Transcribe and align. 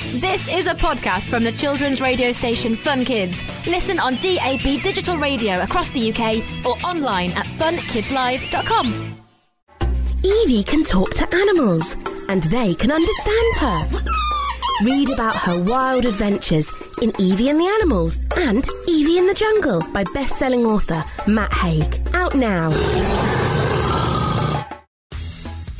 This 0.00 0.48
is 0.48 0.66
a 0.66 0.74
podcast 0.74 1.24
from 1.24 1.44
the 1.44 1.52
children's 1.52 2.00
radio 2.00 2.32
station 2.32 2.76
Fun 2.76 3.04
Kids. 3.04 3.42
Listen 3.66 3.98
on 3.98 4.14
DAB 4.16 4.82
digital 4.82 5.16
radio 5.16 5.60
across 5.60 5.88
the 5.90 6.12
UK 6.12 6.38
or 6.64 6.72
online 6.86 7.30
at 7.32 7.46
funkidslive.com. 7.46 9.16
Evie 10.24 10.62
can 10.64 10.84
talk 10.84 11.12
to 11.14 11.34
animals 11.34 11.96
and 12.28 12.42
they 12.44 12.74
can 12.74 12.92
understand 12.92 13.56
her. 13.56 13.88
Read 14.84 15.10
about 15.10 15.36
her 15.36 15.60
wild 15.62 16.06
adventures 16.06 16.72
in 17.02 17.12
Evie 17.20 17.48
and 17.48 17.58
the 17.60 17.66
Animals 17.80 18.18
and 18.36 18.66
Evie 18.88 19.18
in 19.18 19.26
the 19.26 19.34
Jungle 19.34 19.80
by 19.92 20.04
best-selling 20.14 20.64
author 20.64 21.04
Matt 21.26 21.52
Haig. 21.52 22.08
Out 22.14 22.34
now. 22.34 22.70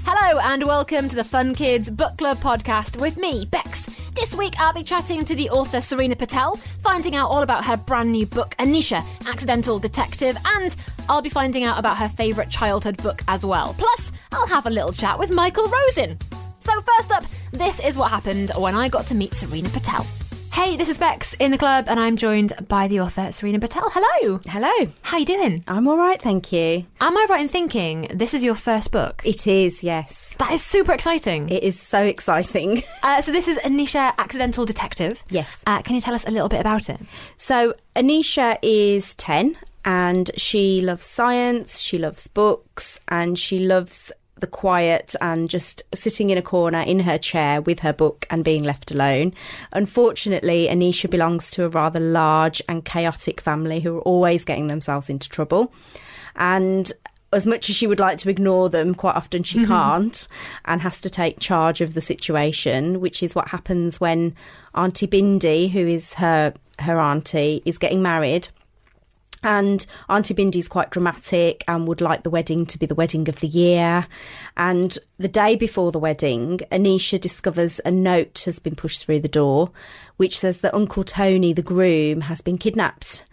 Hello 0.05 0.41
and 0.41 0.65
welcome 0.66 1.09
to 1.09 1.16
the 1.16 1.24
Fun 1.24 1.55
Kids 1.55 1.88
Book 1.88 2.19
Club 2.19 2.38
podcast 2.38 3.01
with 3.01 3.16
me, 3.16 3.47
Bex. 3.47 3.80
This 4.20 4.37
week 4.37 4.52
I'll 4.59 4.74
be 4.74 4.83
chatting 4.83 5.24
to 5.24 5.34
the 5.34 5.48
author 5.48 5.80
Serena 5.80 6.15
Patel, 6.15 6.56
finding 6.56 7.16
out 7.16 7.30
all 7.30 7.41
about 7.41 7.65
her 7.65 7.79
brand 7.79 8.13
new 8.13 8.27
book, 8.27 8.54
Anisha, 8.59 9.02
Accidental 9.27 9.79
Detective, 9.79 10.37
and 10.45 10.77
I'll 11.09 11.23
be 11.23 11.30
finding 11.30 11.65
out 11.65 11.79
about 11.79 11.96
her 11.96 12.09
favourite 12.10 12.51
childhood 12.51 12.99
book 12.99 13.23
as 13.29 13.46
well. 13.46 13.74
Plus, 13.79 14.12
I'll 14.30 14.46
have 14.46 14.66
a 14.66 14.71
little 14.71 14.93
chat 14.93 15.18
with 15.18 15.30
Michael 15.30 15.66
Rosen. 15.66 16.18
So, 16.59 16.71
first 16.82 17.10
up, 17.12 17.24
this 17.52 17.80
is 17.80 17.96
what 17.96 18.10
happened 18.10 18.52
when 18.59 18.74
I 18.74 18.90
got 18.90 19.07
to 19.07 19.15
meet 19.15 19.32
Serena 19.32 19.71
Patel. 19.71 20.07
Hey, 20.52 20.76
this 20.76 20.88
is 20.88 20.98
Bex 20.98 21.32
in 21.34 21.52
the 21.52 21.59
club, 21.59 21.84
and 21.88 21.98
I'm 21.98 22.16
joined 22.16 22.52
by 22.68 22.88
the 22.88 23.01
author 23.01 23.30
Serena 23.32 23.59
Patel. 23.60 23.88
Hello. 23.88 24.40
Hello. 24.46 24.93
How 25.02 25.16
are 25.16 25.20
you 25.20 25.26
doing? 25.26 25.65
I'm 25.68 25.87
all 25.87 25.96
right, 25.96 26.20
thank 26.20 26.52
you. 26.52 26.84
Am 27.01 27.16
I 27.16 27.26
right 27.30 27.40
in 27.40 27.48
thinking 27.48 28.10
this 28.12 28.34
is 28.34 28.43
your 28.43 28.56
first 28.56 28.90
book? 28.90 29.23
It 29.24 29.46
is, 29.46 29.82
yes. 29.84 30.34
That 30.38 30.52
is 30.52 30.62
super 30.62 30.93
exciting. 30.93 31.48
It 31.48 31.62
is 31.62 31.80
so 31.80 32.02
exciting. 32.02 32.82
Uh, 33.02 33.23
so 33.23 33.32
this 33.32 33.48
is 33.48 33.56
Anisha, 33.59 34.12
Accidental 34.18 34.66
Detective. 34.66 35.24
Yes. 35.30 35.62
Uh, 35.66 35.80
can 35.80 35.95
you 35.95 36.02
tell 36.02 36.15
us 36.15 36.26
a 36.26 36.30
little 36.30 36.51
bit 36.51 36.60
about 36.60 36.90
it? 36.90 37.01
So, 37.38 37.73
Anisha 37.96 38.59
is 38.62 39.15
10 39.15 39.56
and 39.87 40.30
she 40.37 40.82
loves 40.82 41.06
science, 41.06 41.80
she 41.80 41.96
loves 41.96 42.26
books, 42.28 43.01
and 43.09 43.38
she 43.38 43.60
loves 43.60 44.12
the 44.41 44.46
quiet 44.46 45.15
and 45.21 45.49
just 45.49 45.83
sitting 45.95 46.30
in 46.30 46.38
a 46.38 46.43
corner 46.43 46.80
in 46.80 47.01
her 47.01 47.19
chair 47.19 47.60
with 47.60 47.80
her 47.80 47.93
book 47.93 48.27
and 48.30 48.45
being 48.45 48.65
left 48.65 48.91
alone. 48.91 49.33
Unfortunately, 49.73 50.69
Anisha 50.71 51.09
belongs 51.09 51.51
to 51.52 51.65
a 51.65 51.69
rather 51.69 52.01
large 52.01 52.63
and 52.68 52.85
chaotic 52.85 53.41
family 53.41 53.80
who 53.80 53.99
are 53.99 54.02
always 54.02 54.45
getting 54.45 54.66
themselves 54.66 55.11
into 55.11 55.29
trouble. 55.29 55.73
And 56.37 56.93
as 57.33 57.46
much 57.46 57.71
as 57.71 57.77
she 57.77 57.87
would 57.87 58.01
like 58.01 58.18
to 58.18 58.30
ignore 58.30 58.68
them, 58.68 58.95
quite 58.95 59.15
often 59.15 59.43
she 59.43 59.59
mm-hmm. 59.59 59.68
can't 59.68 60.29
and 60.65 60.80
has 60.80 61.01
to 61.01 61.11
take 61.11 61.38
charge 61.38 61.80
of 61.80 61.95
the 61.95 62.01
situation, 62.01 63.01
which 63.01 63.23
is 63.23 63.35
what 63.35 63.49
happens 63.49 64.00
when 64.00 64.34
Auntie 64.75 65.06
Bindi, 65.06 65.71
who 65.71 65.87
is 65.87 66.15
her 66.15 66.55
her 66.81 66.99
auntie, 66.99 67.62
is 67.65 67.78
getting 67.78 68.03
married. 68.03 68.49
And 69.43 69.84
Auntie 70.09 70.34
Bindi's 70.34 70.69
quite 70.69 70.91
dramatic 70.91 71.65
and 71.66 71.88
would 71.88 72.01
like 72.01 72.23
the 72.23 72.31
wedding 72.31 72.67
to 72.67 72.78
be 72.78 72.87
the 72.87 72.95
wedding 72.95 73.28
of 73.28 73.41
the 73.41 73.49
year. 73.49 74.06
And 74.56 74.99
the 75.19 75.28
day 75.28 75.56
before 75.56 75.93
the 75.93 75.99
wedding, 75.99 76.61
Anisha 76.71 77.21
discovers 77.21 77.81
a 77.84 77.91
note 77.91 78.43
has 78.45 78.59
been 78.59 78.77
pushed 78.77 79.05
through 79.05 79.21
the 79.21 79.28
door, 79.28 79.71
which 80.17 80.39
says 80.39 80.61
that 80.61 80.75
Uncle 80.75 81.05
Tony, 81.05 81.53
the 81.53 81.62
groom, 81.62 82.23
has 82.23 82.41
been 82.41 82.59
kidnapped 82.59 83.25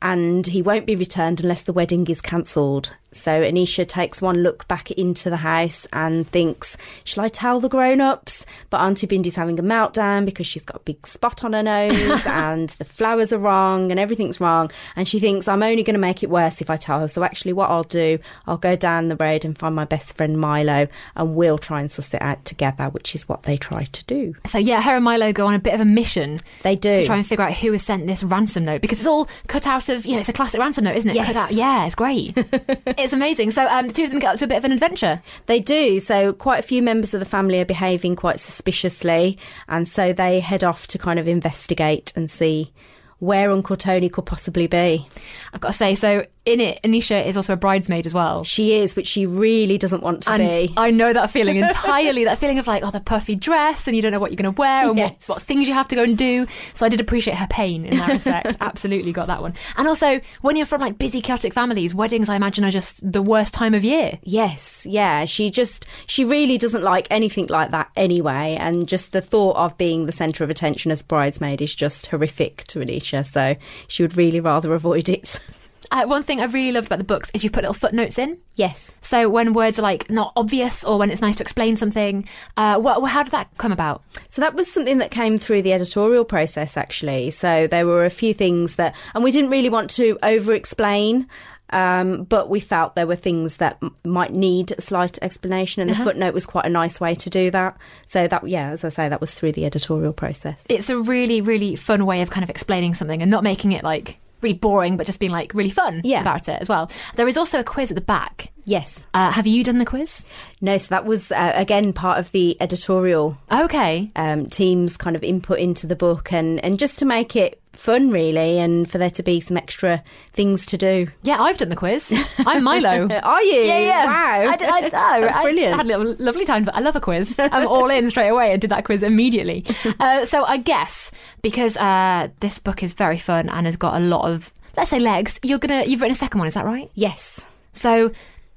and 0.00 0.48
he 0.48 0.60
won't 0.60 0.86
be 0.86 0.96
returned 0.96 1.40
unless 1.40 1.62
the 1.62 1.72
wedding 1.72 2.06
is 2.08 2.20
cancelled. 2.20 2.92
So 3.14 3.42
Anisha 3.42 3.86
takes 3.86 4.22
one 4.22 4.42
look 4.42 4.66
back 4.68 4.90
into 4.90 5.30
the 5.30 5.36
house 5.38 5.86
and 5.92 6.28
thinks, 6.28 6.76
Shall 7.04 7.24
I 7.24 7.28
tell 7.28 7.60
the 7.60 7.68
grown 7.68 8.00
ups? 8.00 8.44
But 8.70 8.80
Auntie 8.80 9.06
Bindi's 9.06 9.36
having 9.36 9.58
a 9.58 9.62
meltdown 9.62 10.24
because 10.24 10.46
she's 10.46 10.62
got 10.64 10.76
a 10.76 10.84
big 10.84 11.06
spot 11.06 11.44
on 11.44 11.52
her 11.52 11.62
nose 11.62 12.22
and 12.26 12.70
the 12.70 12.84
flowers 12.84 13.32
are 13.32 13.38
wrong 13.38 13.90
and 13.90 14.00
everything's 14.00 14.40
wrong. 14.40 14.70
And 14.96 15.06
she 15.06 15.18
thinks, 15.20 15.48
I'm 15.48 15.62
only 15.62 15.82
going 15.82 15.94
to 15.94 16.00
make 16.00 16.22
it 16.22 16.30
worse 16.30 16.60
if 16.60 16.70
I 16.70 16.76
tell 16.76 17.00
her. 17.00 17.08
So 17.08 17.22
actually, 17.22 17.52
what 17.52 17.70
I'll 17.70 17.82
do, 17.84 18.18
I'll 18.46 18.58
go 18.58 18.76
down 18.76 19.08
the 19.08 19.16
road 19.16 19.44
and 19.44 19.56
find 19.56 19.74
my 19.74 19.84
best 19.84 20.16
friend 20.16 20.38
Milo 20.38 20.86
and 21.16 21.34
we'll 21.34 21.58
try 21.58 21.80
and 21.80 21.90
suss 21.90 22.14
it 22.14 22.22
out 22.22 22.44
together, 22.44 22.86
which 22.90 23.14
is 23.14 23.28
what 23.28 23.44
they 23.44 23.56
try 23.56 23.84
to 23.84 24.04
do. 24.04 24.34
So 24.46 24.58
yeah, 24.58 24.80
her 24.82 24.96
and 24.96 25.04
Milo 25.04 25.32
go 25.32 25.46
on 25.46 25.54
a 25.54 25.58
bit 25.58 25.74
of 25.74 25.80
a 25.80 25.84
mission 25.84 26.40
They 26.62 26.76
do. 26.76 26.96
to 26.96 27.06
try 27.06 27.16
and 27.16 27.26
figure 27.26 27.44
out 27.44 27.52
who 27.52 27.72
has 27.72 27.82
sent 27.82 28.06
this 28.06 28.22
ransom 28.22 28.64
note 28.64 28.80
because 28.80 28.98
it's 28.98 29.06
all 29.08 29.28
cut 29.46 29.66
out 29.66 29.88
of 29.88 30.06
you 30.06 30.12
know 30.14 30.20
it's 30.20 30.28
a 30.28 30.32
classic 30.32 30.60
ransom 30.60 30.84
note, 30.84 30.96
isn't 30.96 31.10
it? 31.10 31.14
Yes. 31.14 31.36
Out. 31.36 31.52
Yeah, 31.52 31.86
it's 31.86 31.94
great. 31.94 32.36
it's 33.02 33.12
amazing. 33.12 33.50
So 33.50 33.66
um, 33.66 33.88
the 33.88 33.92
two 33.92 34.04
of 34.04 34.10
them 34.10 34.18
get 34.18 34.32
up 34.32 34.38
to 34.38 34.44
a 34.44 34.48
bit 34.48 34.58
of 34.58 34.64
an 34.64 34.72
adventure. 34.72 35.22
They 35.46 35.60
do. 35.60 35.98
So, 35.98 36.32
quite 36.32 36.58
a 36.58 36.62
few 36.62 36.82
members 36.82 37.14
of 37.14 37.20
the 37.20 37.26
family 37.26 37.60
are 37.60 37.64
behaving 37.64 38.16
quite 38.16 38.40
suspiciously. 38.40 39.38
And 39.68 39.86
so 39.86 40.12
they 40.12 40.40
head 40.40 40.64
off 40.64 40.86
to 40.88 40.98
kind 40.98 41.18
of 41.18 41.28
investigate 41.28 42.12
and 42.16 42.30
see 42.30 42.72
where 43.18 43.52
Uncle 43.52 43.76
Tony 43.76 44.08
could 44.08 44.26
possibly 44.26 44.66
be. 44.66 45.08
I've 45.52 45.60
got 45.60 45.68
to 45.68 45.74
say, 45.74 45.94
so 45.94 46.26
in 46.44 46.60
it, 46.60 46.80
Anisha 46.82 47.24
is 47.24 47.36
also 47.36 47.52
a 47.52 47.56
bridesmaid 47.56 48.04
as 48.06 48.12
well. 48.12 48.42
She 48.42 48.74
is, 48.74 48.96
which 48.96 49.06
she 49.06 49.26
really 49.26 49.78
doesn't 49.78 50.02
want 50.02 50.24
to 50.24 50.32
And 50.32 50.42
be. 50.42 50.74
I 50.76 50.90
know 50.90 51.12
that 51.12 51.30
feeling 51.30 51.56
entirely. 51.58 52.24
that 52.24 52.38
feeling 52.38 52.58
of 52.58 52.66
like, 52.66 52.82
oh, 52.84 52.90
the 52.90 53.00
puffy 53.00 53.36
dress, 53.36 53.86
and 53.86 53.94
you 53.94 54.02
don't 54.02 54.10
know 54.12 54.18
what 54.18 54.30
you're 54.32 54.42
going 54.42 54.52
to 54.52 54.58
wear, 54.58 54.88
and 54.88 54.98
Yes. 54.98 55.28
what, 55.28 55.36
what 55.36 55.42
things 55.42 55.68
you 55.68 55.74
have 55.74 55.86
to 55.88 55.94
go 55.94 56.02
and 56.02 56.18
do. 56.18 56.46
So 56.74 56.84
I 56.84 56.88
did 56.88 57.00
appreciate 57.00 57.36
her 57.36 57.46
pain 57.48 57.84
in 57.84 57.96
that 57.98 58.08
respect. 58.12 58.56
Absolutely 58.60 59.12
got 59.12 59.28
that 59.28 59.40
one. 59.40 59.54
And 59.76 59.86
also, 59.86 60.20
when 60.40 60.56
you're 60.56 60.66
from 60.66 60.80
like 60.80 60.98
busy, 60.98 61.20
chaotic 61.20 61.52
families, 61.54 61.94
weddings, 61.94 62.28
I 62.28 62.36
imagine, 62.36 62.64
are 62.64 62.70
just 62.70 63.10
the 63.12 63.22
worst 63.22 63.54
time 63.54 63.74
of 63.74 63.84
year. 63.84 64.18
Yes, 64.24 64.84
yeah. 64.88 65.24
She 65.26 65.50
just, 65.50 65.86
she 66.06 66.24
really 66.24 66.58
doesn't 66.58 66.82
like 66.82 67.06
anything 67.10 67.46
like 67.46 67.70
that 67.70 67.90
anyway. 67.96 68.56
And 68.58 68.88
just 68.88 69.12
the 69.12 69.20
thought 69.22 69.56
of 69.56 69.78
being 69.78 70.06
the 70.06 70.12
centre 70.12 70.42
of 70.42 70.50
attention 70.50 70.90
as 70.90 71.02
bridesmaid 71.02 71.62
is 71.62 71.74
just 71.74 72.06
horrific 72.06 72.64
to 72.64 72.80
Anisha. 72.80 73.24
So 73.24 73.54
she 73.86 74.02
would 74.02 74.16
really 74.18 74.40
rather 74.40 74.74
avoid 74.74 75.08
it. 75.08 75.38
Uh, 75.92 76.06
one 76.06 76.22
thing 76.22 76.40
I 76.40 76.46
really 76.46 76.72
loved 76.72 76.86
about 76.86 76.98
the 76.98 77.04
books 77.04 77.30
is 77.34 77.44
you 77.44 77.50
put 77.50 77.62
little 77.62 77.74
footnotes 77.74 78.18
in. 78.18 78.38
yes. 78.54 78.92
So 79.02 79.28
when 79.28 79.52
words 79.52 79.78
are 79.78 79.82
like 79.82 80.08
not 80.10 80.32
obvious 80.36 80.82
or 80.84 80.98
when 80.98 81.10
it's 81.10 81.20
nice 81.20 81.36
to 81.36 81.42
explain 81.42 81.76
something, 81.76 82.26
uh, 82.56 82.80
what, 82.80 83.06
how 83.06 83.22
did 83.22 83.32
that 83.32 83.50
come 83.58 83.72
about? 83.72 84.02
So 84.30 84.40
that 84.40 84.54
was 84.54 84.72
something 84.72 84.98
that 84.98 85.10
came 85.10 85.36
through 85.36 85.60
the 85.62 85.74
editorial 85.74 86.24
process, 86.24 86.78
actually. 86.78 87.28
So 87.30 87.66
there 87.66 87.86
were 87.86 88.06
a 88.06 88.10
few 88.10 88.32
things 88.32 88.76
that, 88.76 88.94
and 89.14 89.22
we 89.22 89.30
didn't 89.30 89.50
really 89.50 89.68
want 89.68 89.90
to 89.90 90.18
over 90.22 90.54
explain. 90.54 91.28
Um, 91.70 92.24
but 92.24 92.50
we 92.50 92.60
felt 92.60 92.96
there 92.96 93.06
were 93.06 93.16
things 93.16 93.56
that 93.56 93.78
m- 93.82 93.94
might 94.04 94.32
need 94.32 94.72
a 94.72 94.82
slight 94.82 95.18
explanation, 95.22 95.80
and 95.80 95.90
the 95.90 95.94
footnote 96.04 96.34
was 96.34 96.44
quite 96.44 96.66
a 96.66 96.68
nice 96.68 97.00
way 97.00 97.14
to 97.14 97.30
do 97.30 97.50
that. 97.50 97.78
So 98.04 98.28
that, 98.28 98.46
yeah, 98.46 98.70
as 98.70 98.84
I 98.84 98.90
say, 98.90 99.08
that 99.08 99.22
was 99.22 99.32
through 99.32 99.52
the 99.52 99.64
editorial 99.64 100.12
process. 100.12 100.66
It's 100.68 100.90
a 100.90 100.98
really, 100.98 101.40
really 101.40 101.74
fun 101.76 102.04
way 102.04 102.20
of 102.20 102.28
kind 102.28 102.44
of 102.44 102.50
explaining 102.50 102.92
something 102.92 103.22
and 103.22 103.30
not 103.30 103.42
making 103.42 103.72
it 103.72 103.82
like 103.82 104.18
really 104.42 104.56
boring, 104.58 104.96
but 104.96 105.06
just 105.06 105.20
being 105.20 105.32
like 105.32 105.54
really 105.54 105.70
fun 105.70 106.00
Yeah. 106.04 106.20
about 106.20 106.48
it 106.48 106.58
as 106.60 106.68
well. 106.68 106.90
There 107.16 107.28
is 107.28 107.36
also 107.36 107.60
a 107.60 107.64
quiz 107.64 107.90
at 107.90 107.94
the 107.94 108.00
back. 108.00 108.50
Yes. 108.64 109.06
Uh, 109.14 109.30
have 109.32 109.46
you 109.46 109.64
done 109.64 109.78
the 109.78 109.84
quiz? 109.86 110.26
No, 110.60 110.76
so 110.78 110.86
that 110.90 111.04
was 111.04 111.32
uh, 111.32 111.52
again 111.54 111.92
part 111.92 112.18
of 112.18 112.30
the 112.32 112.56
editorial 112.60 113.36
Okay. 113.52 114.10
um, 114.16 114.46
team's 114.46 114.96
kind 114.96 115.16
of 115.16 115.22
input 115.24 115.58
into 115.58 115.86
the 115.86 115.96
book, 115.96 116.32
and 116.32 116.62
and 116.64 116.78
just 116.78 116.98
to 116.98 117.04
make 117.04 117.36
it 117.36 117.60
fun, 117.72 118.10
really, 118.10 118.58
and 118.58 118.90
for 118.90 118.98
there 118.98 119.10
to 119.10 119.22
be 119.22 119.40
some 119.40 119.56
extra 119.56 120.02
things 120.32 120.66
to 120.66 120.78
do. 120.78 121.08
Yeah, 121.22 121.40
I've 121.40 121.58
done 121.58 121.68
the 121.68 121.76
quiz. 121.76 122.12
I'm 122.46 122.64
Milo. 122.64 123.08
Are 123.22 123.42
you? 123.42 123.60
Yeah, 123.62 123.78
yeah. 123.80 124.04
Wow. 124.04 124.50
I, 124.50 124.56
I, 124.60 124.90
I, 125.16 125.20
That's 125.20 125.36
brilliant. 125.38 125.74
I 125.74 125.76
had 125.76 125.86
a 125.86 125.98
little, 125.98 126.16
lovely 126.18 126.44
time, 126.44 126.64
but 126.64 126.74
I 126.74 126.80
love 126.80 126.96
a 126.96 127.00
quiz. 127.00 127.34
I'm 127.38 127.66
all 127.66 127.90
in 127.90 128.08
straight 128.10 128.28
away. 128.28 128.52
I 128.52 128.56
did 128.56 128.70
that 128.70 128.84
quiz 128.84 129.02
immediately. 129.02 129.64
Uh, 130.00 130.24
so 130.24 130.44
I 130.44 130.56
guess 130.56 131.10
because 131.42 131.76
uh, 131.76 132.28
this 132.40 132.58
book 132.58 132.82
is 132.82 132.94
very 132.94 133.18
fun 133.18 133.48
and 133.48 133.66
has 133.66 133.76
got 133.76 133.94
a 133.94 134.04
lot 134.04 134.28
of, 134.28 134.50
let's 134.76 134.90
say, 134.90 134.98
legs, 134.98 135.38
you're 135.42 135.58
gonna 135.58 135.84
you've 135.84 136.00
written 136.00 136.12
a 136.12 136.16
second 136.16 136.38
one. 136.38 136.48
Is 136.48 136.54
that 136.54 136.64
right? 136.64 136.90
yes. 136.94 137.46
So 137.72 138.10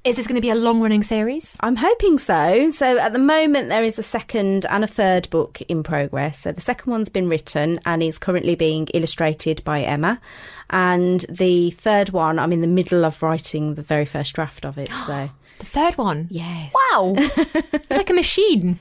is 0.06 0.14
this 0.14 0.28
going 0.28 0.36
to 0.36 0.40
be 0.40 0.50
a 0.50 0.54
long 0.54 0.80
running 0.80 1.02
series? 1.02 1.56
I'm 1.60 1.74
hoping 1.74 2.18
so. 2.18 2.70
So 2.70 2.96
at 2.96 3.12
the 3.12 3.18
moment, 3.18 3.70
there 3.70 3.82
is 3.82 3.98
a 3.98 4.04
second 4.04 4.64
and 4.70 4.84
a 4.84 4.86
third 4.86 5.28
book 5.30 5.60
in 5.62 5.82
progress. 5.82 6.38
So 6.38 6.52
the 6.52 6.60
second 6.60 6.92
one's 6.92 7.08
been 7.08 7.28
written 7.28 7.80
and 7.84 8.04
is 8.04 8.16
currently 8.16 8.54
being 8.54 8.86
illustrated 8.94 9.64
by 9.64 9.82
Emma. 9.82 10.20
And 10.70 11.22
the 11.28 11.72
third 11.72 12.10
one, 12.10 12.38
I'm 12.38 12.52
in 12.52 12.60
the 12.60 12.68
middle 12.68 13.04
of 13.04 13.20
writing 13.20 13.74
the 13.74 13.82
very 13.82 14.04
first 14.04 14.32
draft 14.32 14.64
of 14.64 14.78
it. 14.78 14.90
So 15.06 15.28
The 15.58 15.66
third 15.66 15.96
one. 15.96 16.28
Yes. 16.30 16.72
Wow. 16.92 17.14
It's 17.88 17.90
like 17.90 18.10
a 18.10 18.14
machine. 18.14 18.78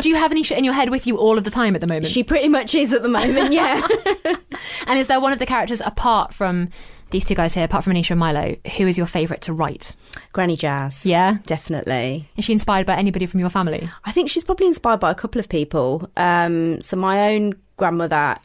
Do 0.00 0.08
you 0.08 0.16
have 0.16 0.32
Anisha 0.32 0.56
in 0.56 0.64
your 0.64 0.74
head 0.74 0.90
with 0.90 1.06
you 1.06 1.18
all 1.18 1.38
of 1.38 1.44
the 1.44 1.50
time 1.50 1.74
at 1.74 1.80
the 1.80 1.86
moment? 1.86 2.08
She 2.08 2.24
pretty 2.24 2.48
much 2.48 2.74
is 2.74 2.92
at 2.92 3.02
the 3.02 3.08
moment, 3.08 3.52
yeah. 3.52 3.86
and 4.86 4.98
is 4.98 5.08
there 5.08 5.20
one 5.20 5.32
of 5.32 5.38
the 5.38 5.46
characters 5.46 5.80
apart 5.84 6.34
from 6.34 6.70
these 7.10 7.24
two 7.24 7.34
guys 7.34 7.54
here, 7.54 7.64
apart 7.64 7.84
from 7.84 7.94
Anisha 7.94 8.10
and 8.12 8.20
Milo, 8.20 8.56
who 8.76 8.86
is 8.86 8.98
your 8.98 9.06
favourite 9.06 9.42
to 9.42 9.52
write? 9.52 9.94
Granny 10.32 10.56
Jazz. 10.56 11.06
Yeah. 11.06 11.38
Definitely. 11.46 12.28
Is 12.36 12.44
she 12.44 12.52
inspired 12.52 12.86
by 12.86 12.96
anybody 12.96 13.26
from 13.26 13.40
your 13.40 13.50
family? 13.50 13.88
I 14.04 14.12
think 14.12 14.30
she's 14.30 14.44
probably 14.44 14.66
inspired 14.66 15.00
by 15.00 15.10
a 15.10 15.14
couple 15.14 15.38
of 15.38 15.48
people. 15.48 16.10
Um, 16.16 16.82
so 16.82 16.96
my 16.96 17.34
own 17.34 17.54
grandmother, 17.76 18.36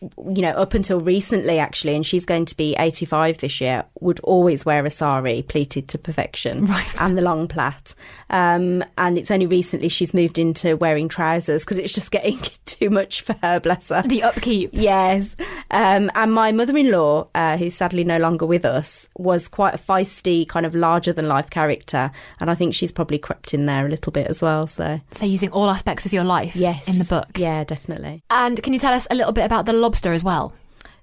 you 0.00 0.40
know, 0.42 0.50
up 0.52 0.74
until 0.74 1.00
recently 1.00 1.58
actually, 1.58 1.94
and 1.94 2.04
she's 2.06 2.24
going 2.24 2.46
to 2.46 2.56
be 2.56 2.74
85 2.78 3.38
this 3.38 3.60
year, 3.60 3.84
would 4.00 4.20
always 4.20 4.64
wear 4.64 4.84
a 4.86 4.90
sari 4.90 5.42
pleated 5.42 5.88
to 5.88 5.98
perfection 5.98 6.64
Right. 6.70 6.86
and 7.00 7.16
the 7.18 7.22
long 7.22 7.48
plait. 7.48 7.94
Um, 8.30 8.82
and 8.96 9.18
it's 9.18 9.30
only 9.30 9.46
recently 9.46 9.88
she's 9.88 10.14
moved 10.14 10.38
into 10.38 10.76
wearing 10.76 11.08
trousers 11.08 11.64
because 11.64 11.78
it's 11.78 11.92
just 11.92 12.10
getting 12.12 12.38
too 12.64 12.88
much 12.90 13.20
for 13.22 13.34
her, 13.42 13.60
bless 13.60 13.88
her. 13.90 14.02
The 14.02 14.22
upkeep. 14.22 14.70
Yes. 14.72 15.36
Um, 15.70 16.10
and 16.14 16.32
my 16.32 16.52
mother 16.52 16.76
in 16.76 16.90
law, 16.90 17.28
uh, 17.34 17.56
who's 17.56 17.74
sadly 17.74 18.04
no 18.04 18.18
longer 18.18 18.46
with 18.46 18.64
us, 18.64 19.08
was 19.18 19.48
quite 19.48 19.74
a 19.74 19.78
feisty, 19.78 20.46
kind 20.48 20.64
of 20.64 20.74
larger 20.74 21.12
than 21.12 21.28
life 21.28 21.50
character. 21.50 22.10
And 22.40 22.50
I 22.50 22.54
think 22.54 22.74
she's 22.74 22.92
probably 22.92 23.18
crept 23.18 23.52
in 23.52 23.66
there 23.66 23.86
a 23.86 23.88
little 23.90 24.12
bit 24.12 24.28
as 24.28 24.40
well. 24.42 24.66
So, 24.66 24.98
So 25.12 25.26
using 25.26 25.50
all 25.52 25.68
aspects 25.68 26.06
of 26.06 26.12
your 26.12 26.24
life 26.24 26.56
yes. 26.56 26.88
in 26.88 26.98
the 26.98 27.04
book. 27.04 27.38
Yeah, 27.38 27.64
definitely. 27.64 28.22
And 28.30 28.62
can 28.62 28.72
you 28.72 28.78
tell 28.78 28.94
us 28.94 29.06
a 29.10 29.14
little 29.14 29.32
bit 29.32 29.44
about 29.44 29.66
the 29.66 29.72
lobster 29.90 30.12
as 30.12 30.22
well? 30.22 30.52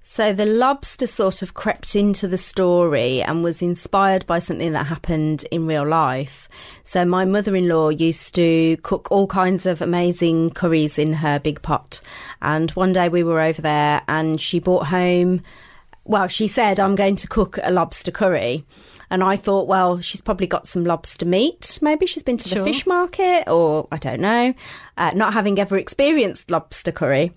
So 0.02 0.32
the 0.32 0.46
lobster 0.46 1.06
sort 1.06 1.42
of 1.42 1.52
crept 1.52 1.94
into 1.94 2.26
the 2.26 2.38
story 2.38 3.20
and 3.20 3.44
was 3.44 3.60
inspired 3.60 4.24
by 4.24 4.38
something 4.38 4.72
that 4.72 4.86
happened 4.86 5.44
in 5.50 5.66
real 5.66 5.86
life. 5.86 6.48
So 6.84 7.04
my 7.04 7.26
mother-in-law 7.26 7.90
used 7.90 8.34
to 8.36 8.78
cook 8.78 9.12
all 9.12 9.26
kinds 9.26 9.66
of 9.66 9.82
amazing 9.82 10.52
curries 10.52 10.98
in 10.98 11.12
her 11.12 11.38
big 11.38 11.60
pot. 11.60 12.00
And 12.40 12.70
one 12.70 12.94
day 12.94 13.10
we 13.10 13.22
were 13.22 13.40
over 13.40 13.60
there 13.60 14.00
and 14.08 14.40
she 14.40 14.58
brought 14.58 14.86
home 14.86 15.42
well, 16.04 16.26
she 16.26 16.46
said, 16.46 16.80
I'm 16.80 16.94
going 16.94 17.16
to 17.16 17.28
cook 17.28 17.58
a 17.62 17.70
lobster 17.70 18.10
curry. 18.10 18.64
And 19.10 19.22
I 19.22 19.36
thought, 19.36 19.68
well, 19.68 20.00
she's 20.00 20.22
probably 20.22 20.46
got 20.46 20.66
some 20.66 20.86
lobster 20.86 21.26
meat. 21.26 21.78
Maybe 21.82 22.06
she's 22.06 22.22
been 22.22 22.38
to 22.38 22.48
the 22.48 22.54
Sure. 22.54 22.64
fish 22.64 22.86
market, 22.86 23.44
or 23.46 23.86
I 23.92 23.98
don't 23.98 24.20
know, 24.20 24.54
uh, 24.96 25.10
not 25.14 25.34
having 25.34 25.58
ever 25.58 25.76
experienced 25.76 26.50
lobster 26.50 26.92
curry. 26.92 27.34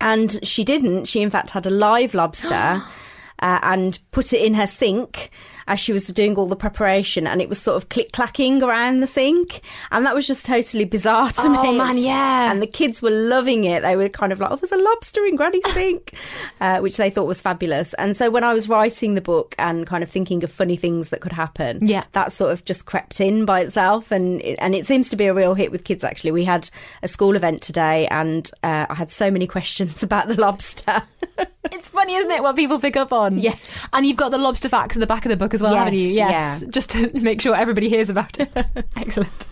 And 0.00 0.38
she 0.46 0.64
didn't. 0.64 1.06
She, 1.06 1.22
in 1.22 1.30
fact, 1.30 1.50
had 1.50 1.66
a 1.66 1.70
live 1.70 2.14
lobster 2.14 2.82
uh, 3.40 3.58
and 3.62 3.98
put 4.12 4.32
it 4.32 4.42
in 4.44 4.54
her 4.54 4.66
sink 4.66 5.30
as 5.66 5.80
she 5.80 5.92
was 5.94 6.06
doing 6.08 6.36
all 6.36 6.44
the 6.46 6.54
preparation. 6.56 7.26
And 7.26 7.40
it 7.40 7.48
was 7.48 7.58
sort 7.58 7.76
of 7.78 7.88
click 7.88 8.12
clacking 8.12 8.62
around 8.62 9.00
the 9.00 9.06
sink. 9.06 9.62
And 9.90 10.04
that 10.04 10.14
was 10.14 10.26
just 10.26 10.44
totally 10.44 10.84
bizarre 10.84 11.32
to 11.32 11.40
Oh, 11.42 11.62
me. 11.62 11.68
Oh 11.70 11.72
man, 11.72 11.96
yeah. 11.96 12.50
And 12.52 12.60
the 12.60 12.66
kids 12.66 13.00
were 13.00 13.10
loving 13.10 13.64
it. 13.64 13.82
They 13.82 13.96
were 13.96 14.10
kind 14.10 14.30
of 14.32 14.40
like, 14.40 14.50
oh, 14.50 14.56
there's 14.56 14.72
a 14.72 14.76
lobster 14.76 15.24
in 15.24 15.36
Granny's 15.36 15.70
sink, 15.72 16.14
uh, 16.60 16.80
which 16.80 16.98
they 16.98 17.08
thought 17.08 17.26
was 17.26 17.40
fabulous. 17.40 17.94
And 17.94 18.14
so 18.16 18.30
when 18.30 18.44
I 18.44 18.52
was 18.52 18.68
writing 18.68 19.14
the 19.14 19.22
book 19.22 19.54
and 19.58 19.86
kind 19.86 20.04
of 20.04 20.10
thinking 20.10 20.44
of 20.44 20.50
funny 20.52 20.76
things 20.76 21.08
that 21.08 21.20
could 21.22 21.32
happen, 21.32 21.86
Yeah. 21.88 22.04
that 22.12 22.30
sort 22.30 22.52
of 22.52 22.64
just 22.66 22.84
crept 22.84 23.20
in 23.20 23.46
by 23.46 23.60
itself. 23.60 24.12
And 24.12 24.42
it, 24.42 24.58
and 24.60 24.74
it 24.74 24.86
seems 24.86 25.08
to 25.10 25.16
be 25.16 25.24
a 25.26 25.34
real 25.34 25.54
hit 25.54 25.72
with 25.72 25.84
kids, 25.84 26.04
actually. 26.04 26.32
We 26.32 26.44
had 26.44 26.68
a 27.02 27.08
school 27.08 27.36
event 27.36 27.62
today 27.62 28.06
and 28.08 28.50
uh, 28.62 28.84
I 28.90 28.94
had 28.94 29.10
so 29.10 29.30
many 29.30 29.46
questions 29.54 30.02
about 30.02 30.28
the 30.28 30.38
lobster. 30.38 31.02
It's 31.74 31.88
funny, 31.88 32.14
isn't 32.14 32.30
it, 32.30 32.40
what 32.40 32.54
people 32.54 32.78
pick 32.78 32.96
up 32.96 33.12
on? 33.12 33.38
Yes. 33.38 33.58
And 33.92 34.06
you've 34.06 34.16
got 34.16 34.30
the 34.30 34.38
lobster 34.38 34.68
facts 34.68 34.94
in 34.94 35.00
the 35.00 35.08
back 35.08 35.26
of 35.26 35.30
the 35.30 35.36
book 35.36 35.54
as 35.54 35.60
well, 35.60 35.74
haven't 35.74 35.94
you? 35.94 36.06
Yes, 36.08 36.62
yeah. 36.62 36.68
Just 36.70 36.90
to 36.90 37.10
make 37.20 37.40
sure 37.40 37.56
everybody 37.56 37.88
hears 37.88 38.08
about 38.08 38.38
it. 38.38 38.48
Excellent. 38.96 39.46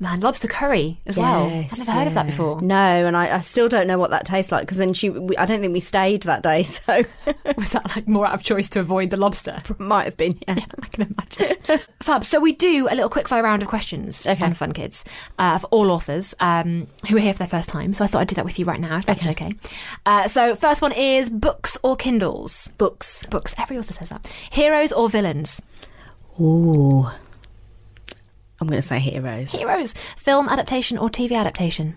Man, 0.00 0.20
lobster 0.20 0.46
curry 0.46 1.00
as 1.06 1.16
well. 1.16 1.46
I've 1.46 1.76
never 1.78 1.90
heard 1.90 2.06
of 2.06 2.14
that 2.14 2.26
before. 2.26 2.60
No, 2.60 2.76
and 2.76 3.16
I, 3.16 3.36
I 3.36 3.40
still 3.40 3.68
don't 3.68 3.88
know 3.88 3.98
what 3.98 4.10
that 4.10 4.24
tastes 4.24 4.52
like 4.52 4.62
because 4.62 4.76
then 4.76 4.92
she, 4.92 5.10
we, 5.10 5.36
I 5.36 5.44
don't 5.44 5.60
think 5.60 5.72
we 5.72 5.80
stayed 5.80 6.22
that 6.22 6.42
day, 6.42 6.62
so 6.62 7.02
Was 7.56 7.70
that 7.70 7.88
like 7.96 8.06
more 8.06 8.24
out 8.24 8.34
of 8.34 8.42
choice 8.44 8.68
to 8.70 8.80
avoid 8.80 9.10
the 9.10 9.16
lobster? 9.16 9.58
might 9.78 10.04
have 10.04 10.16
been. 10.16 10.38
Yeah. 10.46 10.54
I 10.82 10.86
can 10.86 11.14
imagine. 11.38 11.80
Fab. 12.00 12.24
So 12.24 12.38
we 12.38 12.52
do 12.52 12.86
a 12.88 12.94
little 12.94 13.10
quickfire 13.10 13.42
round 13.42 13.62
of 13.62 13.68
questions 13.68 14.24
Okay. 14.26 14.44
on 14.44 14.54
Fun 14.54 14.72
Kids 14.72 15.04
uh, 15.38 15.58
for 15.58 15.66
all 15.68 15.90
authors 15.90 16.32
um, 16.38 16.86
who 17.08 17.16
are 17.16 17.20
here 17.20 17.32
for 17.32 17.40
their 17.40 17.48
first 17.48 17.68
time. 17.68 17.92
So 17.92 18.04
I 18.04 18.06
thought 18.06 18.20
I'd 18.20 18.28
do 18.28 18.36
that 18.36 18.44
with 18.44 18.58
you 18.60 18.64
right 18.66 18.80
now, 18.80 18.98
if 18.98 19.06
that's 19.06 19.26
okay. 19.26 19.52
Uh, 20.06 20.28
so 20.28 20.54
first 20.54 20.80
one 20.80 20.92
is 20.92 21.28
books 21.28 21.76
or 21.82 21.96
Kindles. 21.96 22.72
Books. 22.78 23.26
Books. 23.26 23.52
Every 23.58 23.76
author 23.78 23.92
says 23.94 24.10
that. 24.10 24.32
Heroes 24.50 24.92
or 24.92 25.08
villains. 25.08 25.60
Ooh. 26.40 27.08
I'm 28.60 28.66
going 28.66 28.80
to 28.80 28.86
say 28.86 28.98
heroes. 28.98 29.52
Heroes. 29.52 29.94
Film 30.16 30.48
adaptation 30.48 30.98
or 30.98 31.08
TV 31.08 31.32
adaptation. 31.32 31.96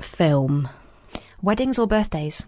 Film. 0.00 0.68
Weddings 1.42 1.78
or 1.78 1.86
birthdays. 1.86 2.46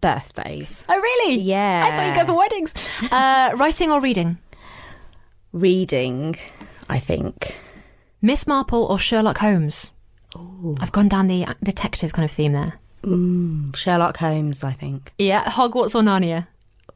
Birthdays. 0.00 0.84
Oh 0.88 0.96
really? 0.96 1.36
Yeah. 1.40 1.86
I 1.86 1.96
thought 1.96 2.06
you'd 2.06 2.14
go 2.14 2.26
for 2.26 2.38
weddings. 2.38 2.74
Uh, 3.10 3.52
writing 3.56 3.90
or 3.90 4.00
reading. 4.00 4.38
Reading, 5.52 6.36
I 6.88 6.98
think. 6.98 7.56
Miss 8.20 8.46
Marple 8.46 8.84
or 8.84 8.98
Sherlock 8.98 9.38
Holmes. 9.38 9.94
I've 10.80 10.92
gone 10.92 11.08
down 11.08 11.28
the 11.28 11.46
uh, 11.46 11.54
detective 11.62 12.12
kind 12.12 12.24
of 12.24 12.30
theme 12.30 12.52
there. 12.52 12.74
Sherlock 13.74 14.18
Holmes, 14.18 14.62
I 14.62 14.72
think. 14.72 15.12
Yeah. 15.18 15.44
Hogwarts 15.44 15.94
or 15.94 16.02
Narnia. 16.02 16.46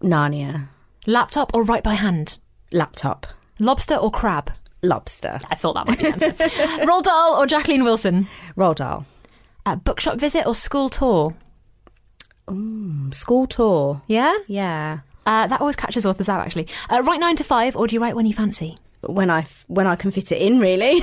Narnia. 0.02 0.68
Laptop 1.06 1.54
or 1.54 1.62
write 1.62 1.84
by 1.84 1.94
hand. 1.94 2.36
Laptop. 2.70 3.26
Lobster 3.58 3.94
or 3.94 4.10
crab? 4.10 4.52
Lobster. 4.82 5.38
I 5.50 5.54
thought 5.54 5.74
that 5.74 5.86
might 5.86 5.98
be 5.98 6.04
the 6.10 6.12
answer. 6.12 6.30
Roald 6.86 7.02
Dahl 7.04 7.34
or 7.36 7.46
Jacqueline 7.46 7.84
Wilson? 7.84 8.28
Roald 8.56 8.76
Dahl. 8.76 9.06
Uh, 9.66 9.76
bookshop 9.76 10.18
visit 10.18 10.46
or 10.46 10.54
school 10.54 10.88
tour? 10.88 11.34
School 13.12 13.46
tour. 13.46 14.02
Yeah? 14.06 14.36
Yeah. 14.48 15.00
Uh, 15.26 15.46
that 15.46 15.60
always 15.60 15.76
catches 15.76 16.04
authors 16.04 16.28
out, 16.28 16.40
actually. 16.40 16.66
Uh, 16.88 17.00
write 17.04 17.20
nine 17.20 17.36
to 17.36 17.44
five 17.44 17.76
or 17.76 17.86
do 17.86 17.94
you 17.94 18.00
write 18.00 18.16
when 18.16 18.26
you 18.26 18.32
fancy? 18.32 18.74
When 19.02 19.30
I, 19.30 19.46
when 19.68 19.86
I 19.86 19.96
can 19.96 20.10
fit 20.10 20.32
it 20.32 20.42
in, 20.42 20.58
really. 20.58 21.00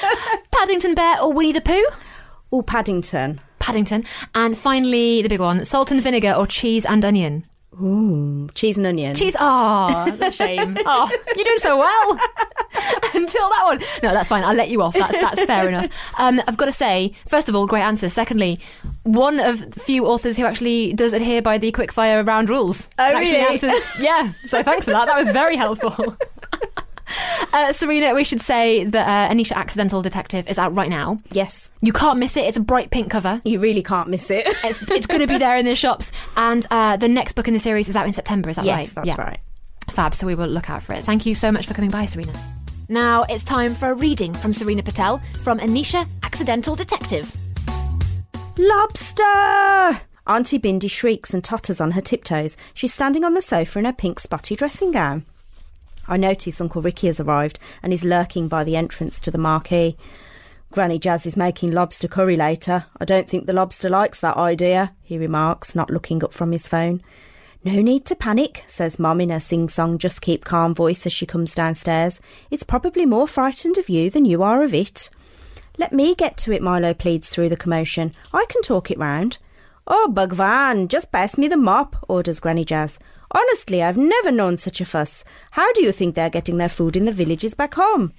Paddington 0.50 0.94
Bear 0.94 1.20
or 1.20 1.32
Winnie 1.32 1.52
the 1.52 1.60
Pooh? 1.60 1.86
oh, 2.52 2.62
Paddington. 2.62 3.40
Paddington. 3.60 4.04
And 4.34 4.58
finally, 4.58 5.22
the 5.22 5.28
big 5.28 5.40
one 5.40 5.64
salt 5.64 5.92
and 5.92 6.02
vinegar 6.02 6.32
or 6.32 6.46
cheese 6.46 6.84
and 6.84 7.04
onion? 7.04 7.46
Ooh, 7.80 8.48
cheese 8.54 8.76
and 8.76 8.86
onion. 8.86 9.14
Cheese. 9.14 9.36
Oh, 9.38 10.10
that's 10.16 10.40
a 10.40 10.44
shame. 10.44 10.76
Oh, 10.84 11.08
you're 11.36 11.44
doing 11.44 11.58
so 11.58 11.78
well. 11.78 12.18
Until 13.14 13.48
that 13.50 13.62
one. 13.64 13.78
No, 14.02 14.12
that's 14.12 14.28
fine. 14.28 14.44
I'll 14.44 14.54
let 14.54 14.70
you 14.70 14.82
off. 14.82 14.94
That's 14.94 15.12
that's 15.20 15.44
fair 15.44 15.68
enough. 15.68 15.88
Um, 16.18 16.40
I've 16.46 16.56
got 16.56 16.66
to 16.66 16.72
say, 16.72 17.12
first 17.28 17.48
of 17.48 17.54
all, 17.54 17.66
great 17.66 17.82
answer. 17.82 18.08
Secondly, 18.08 18.58
one 19.02 19.40
of 19.40 19.70
the 19.72 19.80
few 19.80 20.06
authors 20.06 20.36
who 20.36 20.44
actually 20.44 20.92
does 20.92 21.12
adhere 21.12 21.42
by 21.42 21.58
the 21.58 21.72
quickfire 21.72 22.26
round 22.26 22.48
rules. 22.48 22.90
Oh, 22.98 23.12
really? 23.14 23.36
Answers, 23.36 24.00
yeah. 24.00 24.32
So 24.44 24.62
thanks 24.62 24.84
for 24.84 24.92
that. 24.92 25.06
That 25.06 25.18
was 25.18 25.30
very 25.30 25.56
helpful. 25.56 26.16
Uh, 27.52 27.72
Serena, 27.72 28.14
we 28.14 28.22
should 28.22 28.40
say 28.40 28.84
that 28.84 29.30
uh, 29.30 29.34
Anisha 29.34 29.54
Accidental 29.56 30.00
Detective 30.00 30.46
is 30.48 30.60
out 30.60 30.76
right 30.76 30.88
now. 30.88 31.18
Yes. 31.32 31.68
You 31.80 31.92
can't 31.92 32.20
miss 32.20 32.36
it. 32.36 32.44
It's 32.44 32.56
a 32.56 32.60
bright 32.60 32.92
pink 32.92 33.10
cover. 33.10 33.40
You 33.44 33.58
really 33.58 33.82
can't 33.82 34.08
miss 34.08 34.30
it. 34.30 34.46
It's, 34.64 34.88
it's 34.88 35.08
going 35.08 35.20
to 35.20 35.26
be 35.26 35.36
there 35.36 35.56
in 35.56 35.64
the 35.64 35.74
shops. 35.74 36.12
And 36.36 36.64
uh, 36.70 36.96
the 36.98 37.08
next 37.08 37.32
book 37.32 37.48
in 37.48 37.54
the 37.54 37.58
series 37.58 37.88
is 37.88 37.96
out 37.96 38.06
in 38.06 38.12
September. 38.12 38.50
Is 38.50 38.56
that 38.56 38.64
right? 38.66 38.78
yes, 38.82 38.92
that's 38.92 39.08
Yeah. 39.08 39.20
right. 39.20 39.40
Fab, 39.90 40.14
so 40.14 40.24
we 40.24 40.36
will 40.36 40.46
look 40.46 40.70
out 40.70 40.84
for 40.84 40.92
it. 40.92 41.04
Thank 41.04 41.26
you 41.26 41.34
so 41.34 41.50
much 41.50 41.66
for 41.66 41.74
coming 41.74 41.90
by, 41.90 42.04
Serena. 42.04 42.32
Now 42.90 43.22
it's 43.28 43.44
time 43.44 43.72
for 43.76 43.92
a 43.92 43.94
reading 43.94 44.34
from 44.34 44.52
Serena 44.52 44.82
Patel 44.82 45.22
from 45.44 45.60
Anisha 45.60 46.08
Accidental 46.24 46.74
Detective. 46.74 47.32
Lobster! 48.58 50.00
Auntie 50.26 50.58
Bindi 50.58 50.90
shrieks 50.90 51.32
and 51.32 51.44
totters 51.44 51.80
on 51.80 51.92
her 51.92 52.00
tiptoes. 52.00 52.56
She's 52.74 52.92
standing 52.92 53.22
on 53.22 53.34
the 53.34 53.40
sofa 53.40 53.78
in 53.78 53.84
her 53.84 53.92
pink 53.92 54.18
spotty 54.18 54.56
dressing 54.56 54.90
gown. 54.90 55.24
I 56.08 56.16
notice 56.16 56.60
Uncle 56.60 56.82
Ricky 56.82 57.06
has 57.06 57.20
arrived 57.20 57.60
and 57.80 57.92
is 57.92 58.02
lurking 58.02 58.48
by 58.48 58.64
the 58.64 58.74
entrance 58.74 59.20
to 59.20 59.30
the 59.30 59.38
marquee. 59.38 59.96
Granny 60.72 60.98
Jazz 60.98 61.26
is 61.26 61.36
making 61.36 61.70
lobster 61.70 62.08
curry 62.08 62.34
later. 62.34 62.86
I 63.00 63.04
don't 63.04 63.28
think 63.28 63.46
the 63.46 63.52
lobster 63.52 63.88
likes 63.88 64.18
that 64.18 64.36
idea, 64.36 64.96
he 65.04 65.16
remarks, 65.16 65.76
not 65.76 65.90
looking 65.90 66.24
up 66.24 66.32
from 66.32 66.50
his 66.50 66.66
phone. 66.66 67.02
No 67.62 67.82
need 67.82 68.06
to 68.06 68.16
panic, 68.16 68.64
says 68.66 68.98
Mum 68.98 69.20
in 69.20 69.28
her 69.28 69.38
sing 69.38 69.68
song, 69.68 69.98
just 69.98 70.22
keep 70.22 70.46
calm 70.46 70.74
voice 70.74 71.04
as 71.04 71.12
she 71.12 71.26
comes 71.26 71.54
downstairs. 71.54 72.18
It's 72.50 72.62
probably 72.62 73.04
more 73.04 73.28
frightened 73.28 73.76
of 73.76 73.90
you 73.90 74.08
than 74.08 74.24
you 74.24 74.42
are 74.42 74.62
of 74.62 74.72
it. 74.72 75.10
Let 75.76 75.92
me 75.92 76.14
get 76.14 76.38
to 76.38 76.52
it, 76.52 76.62
Milo 76.62 76.94
pleads 76.94 77.28
through 77.28 77.50
the 77.50 77.58
commotion. 77.58 78.14
I 78.32 78.46
can 78.48 78.62
talk 78.62 78.90
it 78.90 78.98
round. 78.98 79.36
Oh, 79.86 80.08
Bhagwan, 80.08 80.88
just 80.88 81.12
pass 81.12 81.36
me 81.36 81.48
the 81.48 81.58
mop, 81.58 82.02
orders 82.08 82.40
Granny 82.40 82.64
Jazz. 82.64 82.98
Honestly, 83.30 83.82
I've 83.82 83.98
never 83.98 84.32
known 84.32 84.56
such 84.56 84.80
a 84.80 84.86
fuss. 84.86 85.22
How 85.50 85.70
do 85.74 85.82
you 85.82 85.92
think 85.92 86.14
they're 86.14 86.30
getting 86.30 86.56
their 86.56 86.70
food 86.70 86.96
in 86.96 87.04
the 87.04 87.12
villages 87.12 87.52
back 87.52 87.74
home? 87.74 88.14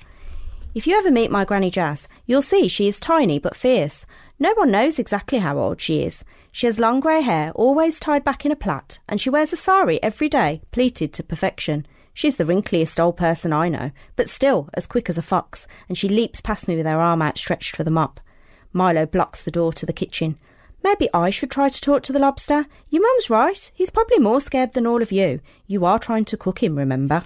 If 0.76 0.86
you 0.86 0.96
ever 0.98 1.10
meet 1.10 1.32
my 1.32 1.46
Granny 1.46 1.72
Jazz, 1.72 2.08
you'll 2.28 2.44
see 2.44 2.68
she 2.68 2.88
is 2.88 3.00
tiny 3.00 3.40
but 3.40 3.56
fierce. 3.56 4.06
No 4.38 4.54
one 4.54 4.70
knows 4.70 5.00
exactly 5.00 5.40
how 5.40 5.58
old 5.58 5.82
she 5.82 6.04
is. 6.04 6.24
She 6.52 6.66
has 6.68 6.80
long 6.80 7.00
grey 7.00 7.22
hair, 7.22 7.52
always 7.56 8.00
tied 8.00 8.24
back 8.24 8.46
in 8.46 8.52
a 8.52 8.56
plait, 8.56 9.00
and 9.08 9.22
she 9.22 9.30
wears 9.30 9.54
a 9.54 9.56
sari 9.56 10.02
every 10.04 10.28
day, 10.28 10.62
pleated 10.72 11.14
to 11.14 11.24
perfection. 11.24 11.86
She's 12.14 12.36
the 12.36 12.46
wrinkliest 12.46 13.00
old 13.00 13.16
person 13.16 13.54
I 13.54 13.70
know, 13.70 13.92
but 14.18 14.30
still 14.30 14.70
as 14.74 14.86
quick 14.86 15.10
as 15.10 15.18
a 15.18 15.22
fox, 15.22 15.66
and 15.88 15.98
she 15.98 16.10
leaps 16.10 16.42
past 16.42 16.68
me 16.68 16.76
with 16.76 16.86
her 16.86 17.00
arm 17.00 17.22
outstretched 17.22 17.76
for 17.76 17.86
the 17.86 17.92
mop. 17.92 18.20
Milo 18.74 19.06
blocks 19.06 19.44
the 19.44 19.52
door 19.52 19.72
to 19.74 19.86
the 19.86 19.94
kitchen. 19.94 20.38
Maybe 20.84 21.08
I 21.14 21.30
should 21.30 21.52
try 21.52 21.70
to 21.70 21.82
talk 21.82 22.04
to 22.04 22.14
the 22.14 22.20
lobster. 22.20 22.66
Your 22.90 23.02
mum's 23.02 23.30
right. 23.30 23.72
He's 23.76 23.90
probably 23.90 24.20
more 24.20 24.42
scared 24.42 24.74
than 24.74 24.88
all 24.88 25.02
of 25.02 25.12
you. 25.12 25.40
You 25.68 25.86
are 25.86 26.00
trying 26.00 26.26
to 26.26 26.38
cook 26.38 26.62
him, 26.62 26.76
remember? 26.76 27.24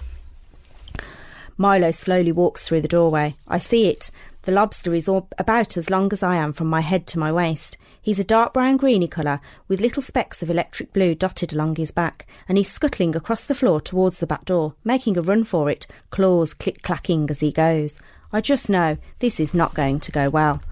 Milo 1.56 1.90
slowly 1.90 2.32
walks 2.32 2.68
through 2.68 2.82
the 2.82 2.88
doorway. 2.88 3.34
I 3.48 3.58
see 3.58 3.88
it. 3.88 4.10
The 4.46 4.52
lobster 4.52 4.94
is 4.94 5.08
all 5.08 5.28
about 5.38 5.76
as 5.76 5.90
long 5.90 6.12
as 6.12 6.22
I 6.22 6.36
am 6.36 6.52
from 6.52 6.68
my 6.68 6.80
head 6.80 7.08
to 7.08 7.18
my 7.18 7.32
waist. 7.32 7.76
He's 8.00 8.20
a 8.20 8.24
dark 8.24 8.54
brown 8.54 8.76
greeny 8.76 9.08
colour, 9.08 9.40
with 9.66 9.80
little 9.80 10.00
specks 10.00 10.40
of 10.40 10.48
electric 10.48 10.92
blue 10.92 11.16
dotted 11.16 11.52
along 11.52 11.74
his 11.74 11.90
back, 11.90 12.28
and 12.48 12.56
he's 12.56 12.72
scuttling 12.72 13.16
across 13.16 13.44
the 13.44 13.56
floor 13.56 13.80
towards 13.80 14.20
the 14.20 14.26
back 14.26 14.44
door, 14.44 14.76
making 14.84 15.18
a 15.18 15.20
run 15.20 15.42
for 15.42 15.68
it, 15.68 15.88
claws 16.10 16.54
click 16.54 16.82
clacking 16.82 17.28
as 17.28 17.40
he 17.40 17.50
goes. 17.50 17.98
I 18.32 18.40
just 18.40 18.70
know 18.70 18.98
this 19.18 19.40
is 19.40 19.52
not 19.52 19.74
going 19.74 19.98
to 19.98 20.12
go 20.12 20.30
well. 20.30 20.62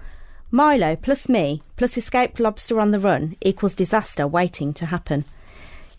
Milo 0.51 0.95
plus 0.95 1.27
me 1.27 1.61
plus 1.75 1.97
escaped 1.97 2.39
lobster 2.39 2.79
on 2.79 2.91
the 2.91 2.99
run 2.99 3.35
equals 3.41 3.75
disaster 3.75 4.25
waiting 4.25 4.73
to 4.75 4.85
happen. 4.85 5.25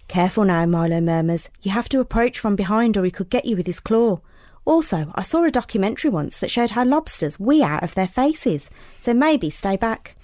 Careful 0.09 0.45
now, 0.45 0.64
Milo 0.64 1.02
murmurs. 1.02 1.50
You 1.61 1.73
have 1.73 1.90
to 1.90 2.00
approach 2.00 2.38
from 2.38 2.56
behind 2.56 2.97
or 2.97 3.04
he 3.04 3.11
could 3.11 3.28
get 3.28 3.45
you 3.45 3.54
with 3.54 3.66
his 3.66 3.80
claw. 3.80 4.21
Also, 4.66 5.12
I 5.14 5.23
saw 5.23 5.44
a 5.44 5.50
documentary 5.50 6.11
once 6.11 6.40
that 6.40 6.50
showed 6.50 6.73
how 6.73 6.85
lobsters 6.85 7.38
wee 7.38 7.62
out 7.62 7.85
of 7.85 7.94
their 7.94 8.08
faces, 8.08 8.68
so 8.99 9.14
maybe 9.14 9.49
stay 9.49 9.76
back. 9.76 10.16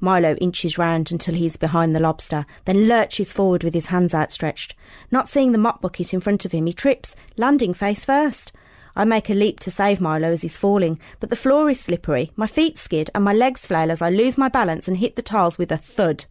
Milo 0.00 0.36
inches 0.36 0.78
round 0.78 1.10
until 1.10 1.34
he's 1.34 1.56
behind 1.56 1.94
the 1.94 2.00
lobster, 2.00 2.46
then 2.64 2.86
lurches 2.86 3.32
forward 3.32 3.64
with 3.64 3.74
his 3.74 3.86
hands 3.86 4.14
outstretched. 4.14 4.76
Not 5.10 5.28
seeing 5.28 5.50
the 5.50 5.58
mop 5.58 5.80
bucket 5.80 6.14
in 6.14 6.20
front 6.20 6.44
of 6.44 6.52
him, 6.52 6.66
he 6.66 6.72
trips, 6.72 7.16
landing 7.36 7.74
face 7.74 8.04
first. 8.04 8.52
I 8.94 9.04
make 9.04 9.28
a 9.28 9.34
leap 9.34 9.58
to 9.60 9.70
save 9.70 10.00
Milo 10.00 10.28
as 10.28 10.42
he's 10.42 10.56
falling, 10.56 11.00
but 11.18 11.30
the 11.30 11.36
floor 11.36 11.68
is 11.68 11.80
slippery, 11.80 12.30
my 12.36 12.46
feet 12.46 12.78
skid, 12.78 13.10
and 13.16 13.24
my 13.24 13.32
legs 13.32 13.66
flail 13.66 13.90
as 13.90 14.00
I 14.00 14.10
lose 14.10 14.38
my 14.38 14.48
balance 14.48 14.86
and 14.86 14.98
hit 14.98 15.16
the 15.16 15.22
tiles 15.22 15.58
with 15.58 15.72
a 15.72 15.76
thud, 15.76 16.26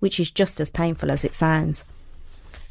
which 0.00 0.18
is 0.18 0.32
just 0.32 0.60
as 0.60 0.70
painful 0.70 1.12
as 1.12 1.24
it 1.24 1.34
sounds. 1.34 1.84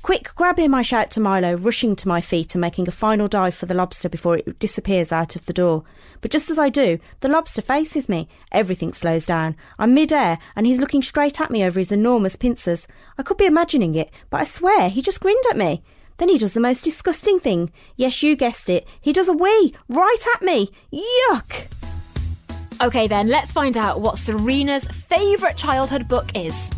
Quick, 0.03 0.36
grab 0.36 0.60
him, 0.60 0.75
I 0.75 0.81
shout 0.81 1.12
to 1.12 1.22
Milo, 1.22 1.55
rushing 1.55 1.95
to 1.95 2.10
my 2.10 2.19
feet 2.19 2.53
and 2.53 2.60
making 2.60 2.89
a 2.89 2.91
final 2.91 3.25
dive 3.25 3.55
for 3.55 3.67
the 3.67 3.74
lobster 3.74 4.10
before 4.10 4.36
it 4.36 4.60
disappears 4.60 5.13
out 5.13 5.38
of 5.38 5.45
the 5.45 5.53
door. 5.53 5.86
But 6.19 6.29
just 6.29 6.51
as 6.51 6.60
I 6.60 6.67
do, 6.67 7.00
the 7.22 7.29
lobster 7.29 7.62
faces 7.62 8.10
me. 8.10 8.27
Everything 8.51 8.91
slows 8.91 9.25
down. 9.25 9.55
I'm 9.79 9.93
mid-air, 9.93 10.39
and 10.57 10.67
he's 10.67 10.81
looking 10.81 11.03
straight 11.03 11.39
at 11.39 11.51
me 11.51 11.63
over 11.63 11.79
his 11.79 11.89
enormous 11.89 12.36
pincers. 12.36 12.86
I 13.17 13.24
could 13.24 13.38
be 13.38 13.45
imagining 13.45 13.95
it, 13.95 14.12
but 14.29 14.41
I 14.41 14.43
swear 14.43 14.89
he 14.89 15.01
just 15.01 15.22
grinned 15.22 15.45
at 15.50 15.55
me. 15.55 15.81
Then 16.17 16.27
he 16.27 16.38
does 16.38 16.53
the 16.53 16.60
most 16.60 16.83
disgusting 16.83 17.39
thing. 17.39 17.72
Yes, 17.95 18.22
you 18.22 18.36
guessed 18.36 18.69
it. 18.69 18.86
He 19.00 19.13
does 19.13 19.29
a 19.29 19.33
wee 19.33 19.74
right 19.88 20.27
at 20.36 20.41
me. 20.41 20.69
Yuck! 20.91 21.67
Okay, 22.81 23.07
then, 23.07 23.29
let's 23.29 23.53
find 23.53 23.77
out 23.77 24.01
what 24.01 24.17
Serena's 24.17 24.83
favourite 24.83 25.55
childhood 25.55 26.10
book 26.10 26.29
is. 26.36 26.69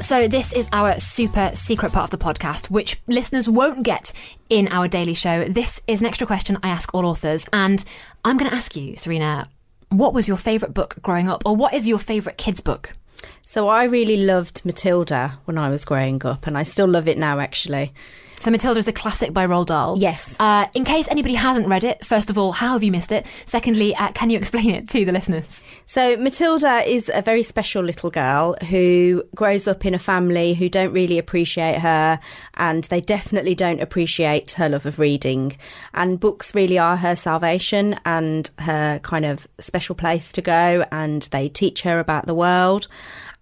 So, 0.00 0.26
this 0.26 0.54
is 0.54 0.68
our 0.72 0.98
super 0.98 1.50
secret 1.54 1.92
part 1.92 2.04
of 2.04 2.18
the 2.18 2.24
podcast, 2.24 2.70
which 2.70 2.98
listeners 3.08 3.46
won't 3.46 3.82
get 3.82 4.12
in 4.48 4.66
our 4.68 4.88
daily 4.88 5.12
show. 5.12 5.44
This 5.44 5.82
is 5.86 6.00
an 6.00 6.06
extra 6.06 6.26
question 6.26 6.56
I 6.62 6.68
ask 6.70 6.94
all 6.94 7.04
authors. 7.04 7.44
And 7.52 7.84
I'm 8.24 8.38
going 8.38 8.50
to 8.50 8.56
ask 8.56 8.74
you, 8.74 8.96
Serena, 8.96 9.48
what 9.90 10.14
was 10.14 10.26
your 10.26 10.38
favourite 10.38 10.72
book 10.72 10.96
growing 11.02 11.28
up, 11.28 11.42
or 11.44 11.54
what 11.54 11.74
is 11.74 11.86
your 11.86 11.98
favourite 11.98 12.38
kids' 12.38 12.62
book? 12.62 12.94
So, 13.42 13.68
I 13.68 13.84
really 13.84 14.16
loved 14.16 14.64
Matilda 14.64 15.40
when 15.44 15.58
I 15.58 15.68
was 15.68 15.84
growing 15.84 16.24
up, 16.24 16.46
and 16.46 16.56
I 16.56 16.62
still 16.62 16.88
love 16.88 17.06
it 17.06 17.18
now, 17.18 17.38
actually. 17.38 17.92
So 18.40 18.50
Matilda 18.52 18.78
is 18.78 18.84
the 18.84 18.92
classic 18.92 19.32
by 19.32 19.46
Roald 19.46 19.66
Dahl. 19.66 19.98
Yes. 19.98 20.36
Uh, 20.38 20.66
in 20.74 20.84
case 20.84 21.08
anybody 21.08 21.34
hasn't 21.34 21.66
read 21.66 21.82
it, 21.82 22.06
first 22.06 22.30
of 22.30 22.38
all, 22.38 22.52
how 22.52 22.74
have 22.74 22.84
you 22.84 22.92
missed 22.92 23.10
it? 23.10 23.26
Secondly, 23.46 23.96
uh, 23.96 24.12
can 24.12 24.30
you 24.30 24.38
explain 24.38 24.70
it 24.70 24.88
to 24.90 25.04
the 25.04 25.12
listeners? 25.12 25.64
So 25.86 26.16
Matilda 26.16 26.88
is 26.88 27.10
a 27.12 27.20
very 27.20 27.42
special 27.42 27.82
little 27.82 28.10
girl 28.10 28.56
who 28.68 29.24
grows 29.34 29.66
up 29.66 29.84
in 29.84 29.94
a 29.94 29.98
family 29.98 30.54
who 30.54 30.68
don't 30.68 30.92
really 30.92 31.18
appreciate 31.18 31.78
her, 31.78 32.20
and 32.54 32.84
they 32.84 33.00
definitely 33.00 33.54
don't 33.54 33.80
appreciate 33.80 34.52
her 34.52 34.68
love 34.68 34.86
of 34.86 34.98
reading. 34.98 35.56
And 35.92 36.20
books 36.20 36.54
really 36.54 36.78
are 36.78 36.96
her 36.96 37.16
salvation 37.16 37.98
and 38.04 38.50
her 38.60 39.00
kind 39.00 39.24
of 39.24 39.48
special 39.58 39.96
place 39.96 40.30
to 40.32 40.42
go, 40.42 40.84
and 40.92 41.22
they 41.22 41.48
teach 41.48 41.82
her 41.82 41.98
about 41.98 42.26
the 42.26 42.34
world. 42.34 42.86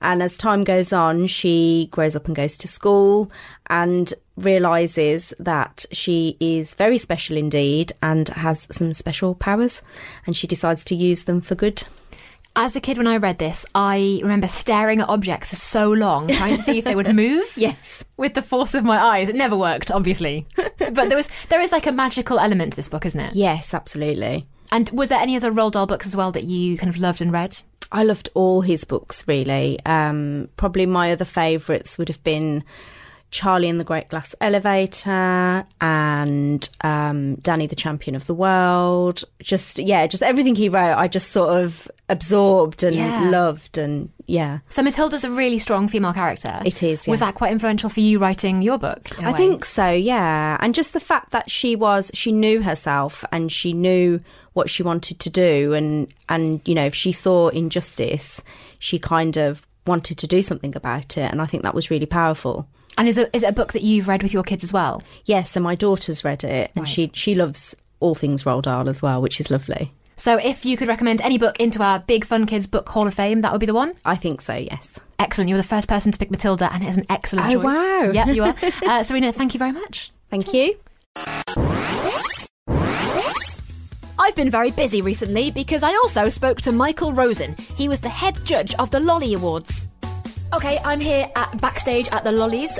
And 0.00 0.22
as 0.22 0.36
time 0.36 0.64
goes 0.64 0.92
on, 0.92 1.26
she 1.26 1.88
grows 1.90 2.16
up 2.16 2.26
and 2.26 2.36
goes 2.36 2.56
to 2.58 2.68
school 2.68 3.30
and 3.68 4.12
realizes 4.36 5.32
that 5.38 5.84
she 5.92 6.36
is 6.40 6.74
very 6.74 6.98
special 6.98 7.36
indeed 7.36 7.92
and 8.02 8.28
has 8.30 8.66
some 8.70 8.92
special 8.92 9.34
powers, 9.34 9.82
and 10.26 10.36
she 10.36 10.46
decides 10.46 10.84
to 10.86 10.94
use 10.94 11.24
them 11.24 11.40
for 11.40 11.54
good. 11.54 11.84
As 12.58 12.74
a 12.74 12.80
kid, 12.80 12.96
when 12.96 13.06
I 13.06 13.18
read 13.18 13.38
this, 13.38 13.66
I 13.74 14.18
remember 14.22 14.46
staring 14.46 15.00
at 15.00 15.10
objects 15.10 15.50
for 15.50 15.56
so 15.56 15.92
long, 15.92 16.26
trying 16.26 16.56
to 16.56 16.62
see 16.62 16.78
if 16.78 16.84
they 16.84 16.94
would 16.94 17.14
move. 17.14 17.52
Yes. 17.54 18.02
With 18.16 18.32
the 18.32 18.40
force 18.40 18.72
of 18.72 18.82
my 18.82 18.98
eyes. 18.98 19.28
It 19.28 19.36
never 19.36 19.56
worked, 19.56 19.90
obviously. 19.90 20.46
but 20.56 20.94
there 20.94 21.16
was 21.16 21.28
there 21.50 21.60
is 21.60 21.70
like 21.70 21.86
a 21.86 21.92
magical 21.92 22.38
element 22.38 22.72
to 22.72 22.76
this 22.76 22.88
book, 22.88 23.04
isn't 23.04 23.20
it? 23.20 23.34
Yes, 23.34 23.74
absolutely. 23.74 24.46
And 24.72 24.88
was 24.88 25.10
there 25.10 25.20
any 25.20 25.36
other 25.36 25.52
Roald 25.52 25.72
Dahl 25.72 25.86
books 25.86 26.06
as 26.06 26.16
well 26.16 26.32
that 26.32 26.44
you 26.44 26.78
kind 26.78 26.88
of 26.88 26.96
loved 26.96 27.20
and 27.20 27.30
read? 27.30 27.58
I 27.92 28.04
loved 28.04 28.30
all 28.32 28.62
his 28.62 28.84
books, 28.84 29.28
really. 29.28 29.78
Um, 29.84 30.48
probably 30.56 30.86
my 30.86 31.12
other 31.12 31.26
favourites 31.26 31.98
would 31.98 32.08
have 32.08 32.24
been 32.24 32.64
Charlie 33.30 33.68
and 33.68 33.78
the 33.78 33.84
Great 33.84 34.08
Glass 34.08 34.34
Elevator 34.40 35.66
and 35.80 36.68
um, 36.82 37.34
Danny 37.36 37.66
the 37.66 37.74
Champion 37.76 38.14
of 38.14 38.26
the 38.26 38.34
World. 38.34 39.24
Just, 39.40 39.78
yeah, 39.78 40.06
just 40.06 40.22
everything 40.22 40.54
he 40.54 40.68
wrote, 40.68 40.94
I 40.94 41.08
just 41.08 41.32
sort 41.32 41.50
of 41.50 41.90
absorbed 42.08 42.82
and 42.82 42.96
Yeah. 42.96 43.28
loved. 43.30 43.78
And 43.78 44.10
yeah, 44.26 44.60
So 44.68 44.82
Matilda's 44.82 45.24
a 45.24 45.30
really 45.30 45.58
strong 45.58 45.88
female 45.88 46.12
character. 46.12 46.60
It 46.64 46.82
is, 46.82 47.06
yeah. 47.06 47.10
Was 47.10 47.20
that 47.20 47.34
quite 47.34 47.52
influential 47.52 47.90
for 47.90 48.00
you 48.00 48.18
writing 48.18 48.62
your 48.62 48.78
book? 48.78 49.10
I 49.20 49.32
way? 49.32 49.36
think 49.36 49.64
so, 49.64 49.90
yeah. 49.90 50.56
And 50.60 50.74
just 50.74 50.92
the 50.92 51.00
fact 51.00 51.30
that 51.32 51.50
she 51.50 51.76
was, 51.76 52.10
she 52.14 52.32
knew 52.32 52.62
herself 52.62 53.24
and 53.32 53.50
she 53.52 53.72
knew 53.72 54.20
what 54.54 54.70
she 54.70 54.82
wanted 54.82 55.18
to 55.20 55.30
do. 55.30 55.74
And, 55.74 56.08
and, 56.28 56.60
you 56.64 56.74
know, 56.74 56.86
if 56.86 56.94
she 56.94 57.12
saw 57.12 57.48
injustice, 57.48 58.42
she 58.78 58.98
kind 58.98 59.36
of 59.36 59.66
wanted 59.86 60.18
to 60.18 60.26
do 60.26 60.42
something 60.42 60.74
about 60.74 61.16
it. 61.18 61.30
And 61.30 61.40
I 61.42 61.46
think 61.46 61.62
that 61.62 61.74
was 61.74 61.90
really 61.90 62.06
powerful. 62.06 62.66
And 62.98 63.08
is 63.08 63.18
it, 63.18 63.28
is 63.32 63.42
it 63.42 63.48
a 63.48 63.52
book 63.52 63.72
that 63.74 63.82
you've 63.82 64.08
read 64.08 64.22
with 64.22 64.32
your 64.32 64.42
kids 64.42 64.64
as 64.64 64.72
well? 64.72 65.02
Yes, 65.24 65.54
and 65.56 65.62
my 65.62 65.74
daughter's 65.74 66.24
read 66.24 66.44
it 66.44 66.70
and 66.74 66.84
Right. 66.84 66.88
she, 66.88 67.10
she 67.12 67.34
loves 67.34 67.74
all 68.00 68.14
things 68.14 68.44
Roald 68.44 68.62
Dahl 68.62 68.88
as 68.88 69.02
well, 69.02 69.20
which 69.20 69.38
is 69.40 69.50
lovely. 69.50 69.92
So 70.18 70.38
if 70.38 70.64
you 70.64 70.78
could 70.78 70.88
recommend 70.88 71.20
any 71.20 71.36
book 71.36 71.60
into 71.60 71.82
our 71.82 71.98
Big 71.98 72.24
Fun 72.24 72.46
Kids 72.46 72.66
Book 72.66 72.88
Hall 72.88 73.06
of 73.06 73.12
Fame, 73.12 73.42
that 73.42 73.52
would 73.52 73.60
be 73.60 73.66
the 73.66 73.74
one? 73.74 73.92
I 74.04 74.16
think 74.16 74.40
so, 74.40 74.54
yes. 74.54 74.98
Excellent. 75.18 75.50
You 75.50 75.56
were 75.56 75.60
the 75.62 75.68
first 75.68 75.88
person 75.88 76.10
to 76.10 76.18
pick 76.18 76.30
Matilda, 76.30 76.72
and 76.72 76.82
it 76.82 76.88
is 76.88 76.96
an 76.96 77.04
excellent 77.10 77.48
Oh, 77.48 77.54
choice. 77.56 77.64
wow. 77.64 78.10
Yeah, 78.14 78.30
you 78.30 78.44
are. 78.44 78.54
Uh, 78.86 79.02
Serena, 79.02 79.30
thank 79.32 79.52
you 79.52 79.58
very 79.58 79.72
much. 79.72 80.10
Thank 80.30 80.54
you. 80.54 80.76
I've 84.18 84.34
been 84.34 84.50
very 84.50 84.70
busy 84.70 85.02
recently 85.02 85.50
because 85.50 85.82
I 85.82 85.90
also 85.90 86.30
spoke 86.30 86.60
to 86.62 86.72
Michael 86.72 87.12
Rosen. 87.12 87.54
He 87.76 87.86
was 87.88 88.00
the 88.00 88.08
head 88.08 88.38
judge 88.44 88.74
of 88.76 88.90
the 88.90 88.98
Lolly 89.00 89.34
Awards. 89.34 89.88
Okay, 90.52 90.78
I'm 90.84 91.00
here 91.00 91.28
at 91.34 91.60
backstage 91.60 92.08
at 92.08 92.24
the 92.24 92.32
Lollies, 92.32 92.72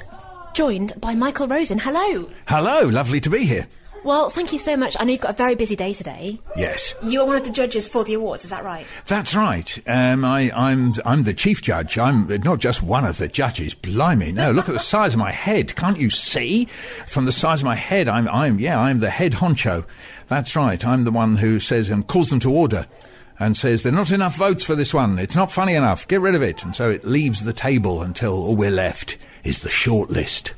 joined 0.54 0.98
by 1.00 1.14
Michael 1.14 1.48
Rosen. 1.48 1.78
Hello. 1.78 2.28
Hello, 2.46 2.88
lovely 2.88 3.20
to 3.20 3.30
be 3.30 3.44
here. 3.44 3.66
Well, 4.04 4.30
thank 4.30 4.52
you 4.52 4.58
so 4.60 4.76
much. 4.76 4.96
I 5.00 5.04
know 5.04 5.12
you've 5.12 5.20
got 5.20 5.32
a 5.34 5.36
very 5.36 5.56
busy 5.56 5.74
day 5.74 5.92
today. 5.92 6.38
Yes, 6.56 6.94
You 7.02 7.20
are 7.22 7.26
one 7.26 7.36
of 7.36 7.44
the 7.44 7.50
judges 7.50 7.88
for 7.88 8.04
the 8.04 8.14
awards, 8.14 8.44
is 8.44 8.50
that 8.50 8.62
right? 8.64 8.86
that's 9.06 9.34
right. 9.34 9.82
Um, 9.88 10.24
I, 10.24 10.52
I'm 10.52 10.94
I'm 11.04 11.24
the 11.24 11.34
chief 11.34 11.60
judge. 11.60 11.98
I'm 11.98 12.28
not 12.44 12.60
just 12.60 12.84
one 12.84 13.04
of 13.04 13.18
the 13.18 13.26
judges. 13.26 13.74
Blimey, 13.74 14.30
no! 14.32 14.52
Look 14.52 14.68
at 14.68 14.72
the 14.72 14.78
size 14.78 15.14
of 15.14 15.18
my 15.18 15.32
head. 15.32 15.74
Can't 15.74 15.98
you 15.98 16.08
see? 16.08 16.66
From 17.08 17.24
the 17.24 17.32
size 17.32 17.62
of 17.62 17.64
my 17.64 17.74
head, 17.74 18.08
I'm 18.08 18.28
I'm 18.28 18.60
yeah, 18.60 18.78
I'm 18.80 19.00
the 19.00 19.10
head 19.10 19.32
honcho. 19.32 19.84
That's 20.28 20.54
right. 20.54 20.82
I'm 20.86 21.02
the 21.02 21.10
one 21.10 21.36
who 21.36 21.58
says 21.58 21.90
and 21.90 22.06
calls 22.06 22.30
them 22.30 22.40
to 22.40 22.52
order. 22.52 22.86
And 23.38 23.56
says 23.56 23.82
there 23.82 23.92
are 23.92 23.96
not 23.96 24.12
enough 24.12 24.36
votes 24.36 24.64
for 24.64 24.74
this 24.74 24.94
one. 24.94 25.18
It's 25.18 25.36
not 25.36 25.52
funny 25.52 25.74
enough. 25.74 26.08
Get 26.08 26.20
rid 26.20 26.34
of 26.34 26.42
it. 26.42 26.64
And 26.64 26.74
so 26.74 26.88
it 26.90 27.04
leaves 27.04 27.44
the 27.44 27.52
table 27.52 28.02
until 28.02 28.32
all 28.32 28.56
we're 28.56 28.70
left 28.70 29.18
is 29.44 29.60
the 29.60 29.68
short 29.68 30.10
list. 30.10 30.54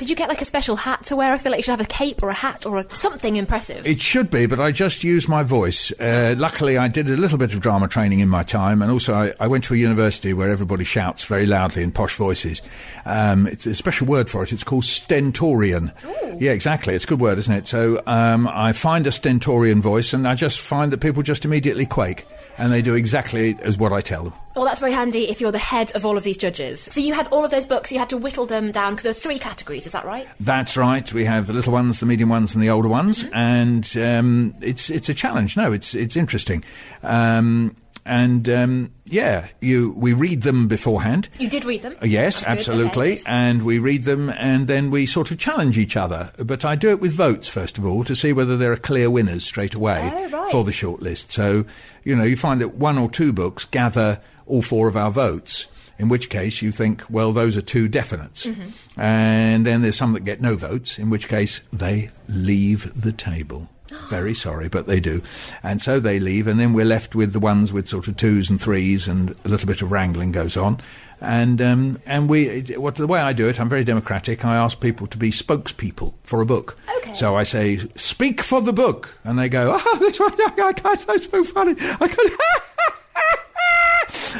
Did 0.00 0.08
you 0.08 0.16
get 0.16 0.30
like 0.30 0.40
a 0.40 0.46
special 0.46 0.76
hat 0.76 1.04
to 1.08 1.16
wear? 1.16 1.30
I 1.30 1.36
feel 1.36 1.52
like 1.52 1.58
you 1.58 1.62
should 1.62 1.72
have 1.72 1.80
a 1.82 1.84
cape 1.84 2.22
or 2.22 2.30
a 2.30 2.34
hat 2.34 2.64
or 2.64 2.78
a, 2.78 2.90
something 2.96 3.36
impressive. 3.36 3.86
It 3.86 4.00
should 4.00 4.30
be, 4.30 4.46
but 4.46 4.58
I 4.58 4.72
just 4.72 5.04
use 5.04 5.28
my 5.28 5.42
voice. 5.42 5.92
Uh, 6.00 6.34
luckily, 6.38 6.78
I 6.78 6.88
did 6.88 7.10
a 7.10 7.18
little 7.18 7.36
bit 7.36 7.52
of 7.52 7.60
drama 7.60 7.86
training 7.86 8.20
in 8.20 8.28
my 8.30 8.42
time, 8.42 8.80
and 8.80 8.90
also 8.90 9.12
I, 9.14 9.34
I 9.38 9.46
went 9.46 9.64
to 9.64 9.74
a 9.74 9.76
university 9.76 10.32
where 10.32 10.48
everybody 10.48 10.84
shouts 10.84 11.26
very 11.26 11.44
loudly 11.44 11.82
in 11.82 11.92
posh 11.92 12.16
voices. 12.16 12.62
Um, 13.04 13.46
it's 13.46 13.66
a 13.66 13.74
special 13.74 14.06
word 14.06 14.30
for 14.30 14.42
it. 14.42 14.54
It's 14.54 14.64
called 14.64 14.86
stentorian. 14.86 15.92
Yeah, 16.38 16.52
exactly. 16.52 16.94
It's 16.94 17.04
a 17.04 17.08
good 17.08 17.20
word, 17.20 17.38
isn't 17.38 17.52
it? 17.52 17.68
So 17.68 18.02
um, 18.06 18.48
I 18.48 18.72
find 18.72 19.06
a 19.06 19.12
stentorian 19.12 19.82
voice, 19.82 20.14
and 20.14 20.26
I 20.26 20.34
just 20.34 20.60
find 20.60 20.94
that 20.94 21.02
people 21.02 21.22
just 21.22 21.44
immediately 21.44 21.84
quake. 21.84 22.26
And 22.60 22.72
they 22.72 22.82
do 22.82 22.94
exactly 22.94 23.56
as 23.62 23.76
what 23.78 23.92
I 23.92 24.00
tell 24.00 24.24
them. 24.24 24.32
Well, 24.54 24.64
that's 24.64 24.78
very 24.80 24.92
handy 24.92 25.28
if 25.28 25.40
you're 25.40 25.50
the 25.52 25.58
head 25.58 25.90
of 25.96 26.04
all 26.04 26.16
of 26.16 26.22
these 26.22 26.36
judges. 26.36 26.82
So 26.82 27.00
you 27.00 27.14
had 27.14 27.26
all 27.28 27.44
of 27.44 27.50
those 27.50 27.66
books, 27.66 27.90
you 27.90 27.98
had 27.98 28.10
to 28.10 28.16
whittle 28.18 28.46
them 28.46 28.70
down 28.72 28.92
because 28.92 29.02
there 29.04 29.10
are 29.10 29.14
three 29.14 29.38
categories, 29.38 29.86
is 29.86 29.92
that 29.92 30.04
right? 30.04 30.28
That's 30.40 30.76
right. 30.76 31.12
We 31.12 31.24
have 31.24 31.46
the 31.46 31.52
little 31.52 31.72
ones, 31.72 31.98
the 32.00 32.06
medium 32.06 32.28
ones, 32.28 32.54
and 32.54 32.62
the 32.62 32.70
older 32.70 32.88
ones, 32.88 33.24
Mm-hmm. 33.24 33.34
and 33.34 33.96
um, 33.96 34.54
it's 34.60 34.90
it's 34.90 35.08
a 35.08 35.14
challenge. 35.14 35.56
No, 35.56 35.72
it's 35.72 35.94
it's 35.94 36.16
interesting, 36.16 36.64
um, 37.02 37.74
and 38.04 38.48
um, 38.48 38.92
yeah, 39.10 39.48
you 39.60 39.92
we 39.96 40.12
read 40.12 40.42
them 40.42 40.68
beforehand. 40.68 41.28
You 41.38 41.48
did 41.48 41.64
read 41.64 41.82
them? 41.82 41.96
Uh, 42.00 42.06
Yes, 42.06 42.36
That's 42.40 42.46
absolutely. 42.68 43.12
okay. 43.14 43.22
And 43.26 43.62
we 43.64 43.78
read 43.78 44.04
them 44.04 44.30
and 44.30 44.68
then 44.68 44.90
we 44.90 45.04
sort 45.06 45.30
of 45.30 45.38
challenge 45.38 45.76
each 45.76 45.96
other. 45.96 46.32
But 46.38 46.64
I 46.64 46.76
do 46.76 46.90
it 46.90 47.00
with 47.00 47.12
votes, 47.12 47.48
first 47.48 47.76
of 47.78 47.84
all, 47.84 48.04
to 48.04 48.14
see 48.16 48.32
whether 48.32 48.56
there 48.56 48.72
are 48.72 48.76
clear 48.76 49.10
winners 49.10 49.44
straight 49.44 49.74
away 49.74 50.10
Oh, 50.12 50.28
right. 50.30 50.50
for 50.52 50.64
the 50.64 50.70
shortlist. 50.72 51.32
So, 51.32 51.64
you 52.04 52.14
know, 52.16 52.24
you 52.24 52.36
find 52.36 52.60
that 52.60 52.74
one 52.76 52.96
or 52.98 53.10
two 53.10 53.32
books 53.32 53.64
gather 53.64 54.20
all 54.46 54.62
four 54.62 54.88
of 54.88 54.96
our 54.96 55.10
votes. 55.10 55.66
In 55.98 56.08
which 56.08 56.30
case, 56.30 56.62
you 56.62 56.72
think, 56.72 57.02
well, 57.10 57.30
those 57.34 57.58
are 57.58 57.60
two 57.62 57.86
definites. 57.86 58.46
Mm-hmm. 58.46 58.98
And 59.00 59.66
then 59.66 59.82
there's 59.82 59.96
some 59.98 60.14
that 60.14 60.24
get 60.24 60.40
no 60.40 60.56
votes, 60.56 60.98
in 60.98 61.10
which 61.10 61.28
case 61.28 61.60
they 61.72 62.08
leave 62.26 62.90
the 62.98 63.12
table. 63.12 63.68
Very 64.08 64.34
sorry, 64.34 64.68
but 64.68 64.86
they 64.86 65.00
do. 65.00 65.22
And 65.62 65.80
so 65.80 66.00
they 66.00 66.18
leave, 66.18 66.46
and 66.46 66.58
then 66.58 66.72
we're 66.72 66.84
left 66.84 67.14
with 67.14 67.32
the 67.32 67.40
ones 67.40 67.72
with 67.72 67.88
sort 67.88 68.08
of 68.08 68.16
twos 68.16 68.50
and 68.50 68.60
threes, 68.60 69.06
and 69.08 69.36
a 69.44 69.48
little 69.48 69.66
bit 69.66 69.82
of 69.82 69.92
wrangling 69.92 70.32
goes 70.32 70.56
on. 70.56 70.80
And 71.20 71.60
um, 71.60 72.00
and 72.06 72.28
we, 72.28 72.62
what 72.76 72.94
the 72.94 73.06
way 73.06 73.20
I 73.20 73.34
do 73.34 73.48
it, 73.48 73.60
I'm 73.60 73.68
very 73.68 73.84
democratic. 73.84 74.44
I 74.44 74.56
ask 74.56 74.80
people 74.80 75.06
to 75.08 75.18
be 75.18 75.30
spokespeople 75.30 76.14
for 76.24 76.40
a 76.40 76.46
book. 76.46 76.78
Okay. 76.98 77.12
So 77.12 77.36
I 77.36 77.42
say, 77.42 77.76
"Speak 77.94 78.40
for 78.40 78.62
the 78.62 78.72
book," 78.72 79.18
and 79.22 79.38
they 79.38 79.50
go, 79.50 79.78
"Oh, 79.78 79.96
this 79.98 80.18
one, 80.18 80.32
I 80.32 80.72
can't, 80.72 81.06
that's 81.06 81.30
so 81.30 81.44
funny. 81.44 81.76
I 81.78 82.08
can't." 82.08 82.32